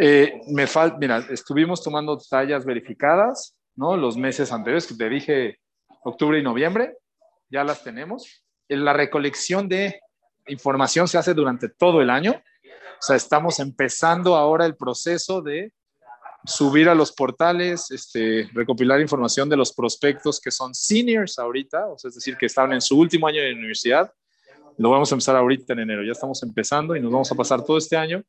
[0.00, 3.96] Eh, me falta, mira, estuvimos tomando tallas verificadas, ¿no?
[3.96, 5.58] Los meses anteriores, que te dije
[6.04, 6.96] octubre y noviembre,
[7.50, 8.44] ya las tenemos.
[8.68, 10.00] La recolección de
[10.46, 12.30] información se hace durante todo el año.
[12.32, 15.72] O sea, estamos empezando ahora el proceso de
[16.44, 21.98] subir a los portales, este, recopilar información de los prospectos que son seniors ahorita, o
[21.98, 24.12] sea, es decir, que están en su último año de universidad.
[24.76, 27.64] Lo vamos a empezar ahorita en enero, ya estamos empezando y nos vamos a pasar
[27.64, 28.22] todo este año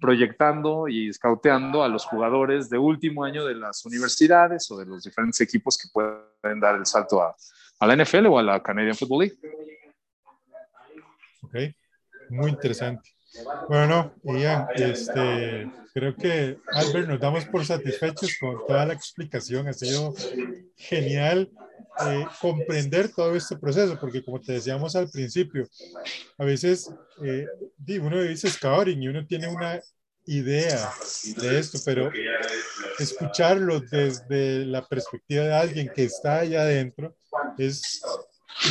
[0.00, 5.04] proyectando y scouteando a los jugadores de último año de las universidades o de los
[5.04, 7.34] diferentes equipos que pueden dar el salto a,
[7.80, 9.36] a la NFL o a la Canadian Football League.
[11.42, 11.54] Ok,
[12.30, 13.10] muy interesante.
[13.68, 19.68] Bueno, y ya, este, creo que Albert nos damos por satisfechos con toda la explicación.
[19.68, 20.14] Ha sido
[20.76, 21.50] genial
[22.06, 25.68] eh, comprender todo este proceso, porque como te decíamos al principio,
[26.38, 26.90] a veces
[27.22, 27.46] eh,
[28.00, 29.80] uno dice scouting y uno tiene una
[30.26, 30.90] idea
[31.36, 32.10] de esto, pero
[32.98, 37.14] escucharlo desde la perspectiva de alguien que está allá adentro
[37.58, 38.02] es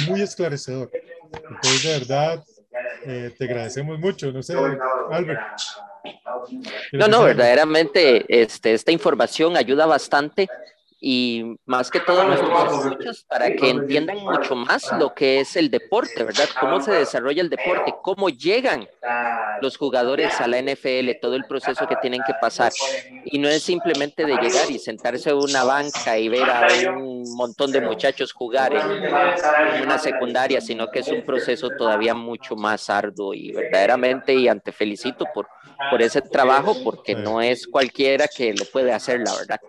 [0.07, 0.91] muy esclarecedor.
[1.33, 2.43] Entonces, de verdad,
[3.05, 4.31] eh, te agradecemos mucho.
[4.31, 5.39] No sé, Albert.
[6.91, 10.49] No, no, verdaderamente este, esta información ayuda bastante
[11.05, 15.69] y más que todo nuestros escuchas para que entiendan mucho más lo que es el
[15.69, 16.47] deporte, ¿verdad?
[16.57, 18.87] Cómo se desarrolla el deporte, cómo llegan
[19.61, 22.71] los jugadores a la NFL, todo el proceso que tienen que pasar.
[23.25, 27.35] Y no es simplemente de llegar y sentarse en una banca y ver a un
[27.35, 32.89] montón de muchachos jugar en una secundaria, sino que es un proceso todavía mucho más
[32.89, 35.49] arduo y verdaderamente, y ante felicito por,
[35.91, 39.59] por ese trabajo, porque no es cualquiera que lo puede hacer, la verdad.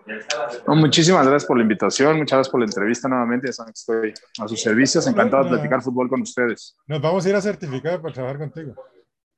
[0.67, 3.49] muchísimas gracias por la invitación, muchas gracias por la entrevista nuevamente.
[3.49, 6.77] estoy a sus servicios, encantado de platicar fútbol con ustedes.
[6.87, 8.75] Nos vamos a ir a certificar para trabajar contigo.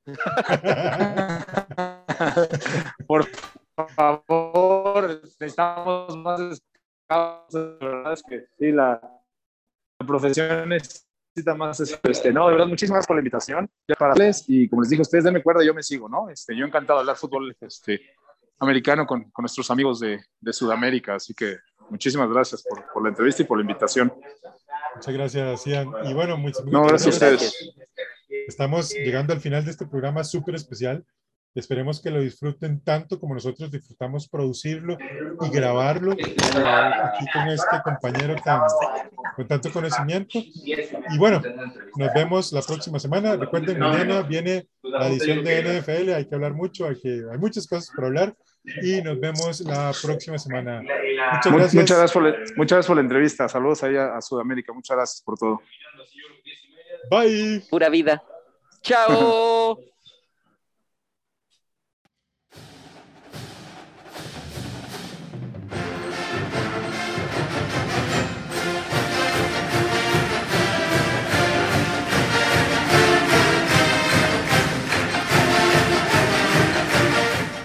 [3.06, 3.26] por
[3.94, 6.40] favor, necesitamos más
[7.08, 9.00] La verdad es que sí, la,
[10.06, 11.80] profesión necesita más.
[11.80, 13.70] Este, no, de verdad, muchísimas gracias por la invitación.
[13.98, 14.14] Para
[14.46, 16.30] y como les dije, ustedes denme cuerda, yo me sigo, ¿no?
[16.30, 18.00] Este, yo encantado de hablar fútbol este,
[18.58, 21.58] americano con, con nuestros amigos de, de Sudamérica, así que
[21.90, 24.12] Muchísimas gracias por, por, la entrevista y por la invitación.
[24.94, 25.88] Muchas gracias, Ian.
[26.04, 27.72] Y bueno, muchas, no, gracias, a ustedes.
[28.46, 31.04] Estamos llegando al final de este programa súper especial.
[31.54, 34.96] Esperemos que lo disfruten tanto como nosotros disfrutamos producirlo
[35.40, 38.60] y grabarlo aquí con este compañero tan,
[39.34, 40.38] con tanto conocimiento.
[40.38, 41.42] Y bueno,
[41.96, 43.36] nos vemos la próxima semana.
[43.36, 46.12] Recuerden, mañana viene la edición de NFL.
[46.14, 48.34] Hay que hablar mucho, hay, que, hay muchas cosas por hablar
[48.82, 50.82] y nos vemos la próxima semana.
[50.82, 51.74] Muchas gracias.
[51.74, 53.48] Muchas gracias por la, muchas gracias por la entrevista.
[53.48, 54.72] Saludos allá a Sudamérica.
[54.72, 55.62] Muchas gracias por todo.
[57.10, 57.64] Bye.
[57.70, 58.22] Pura vida.
[58.82, 59.78] Chao.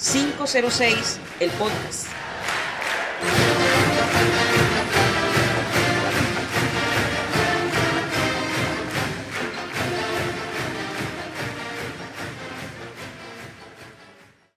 [0.00, 2.09] 506, el podcast.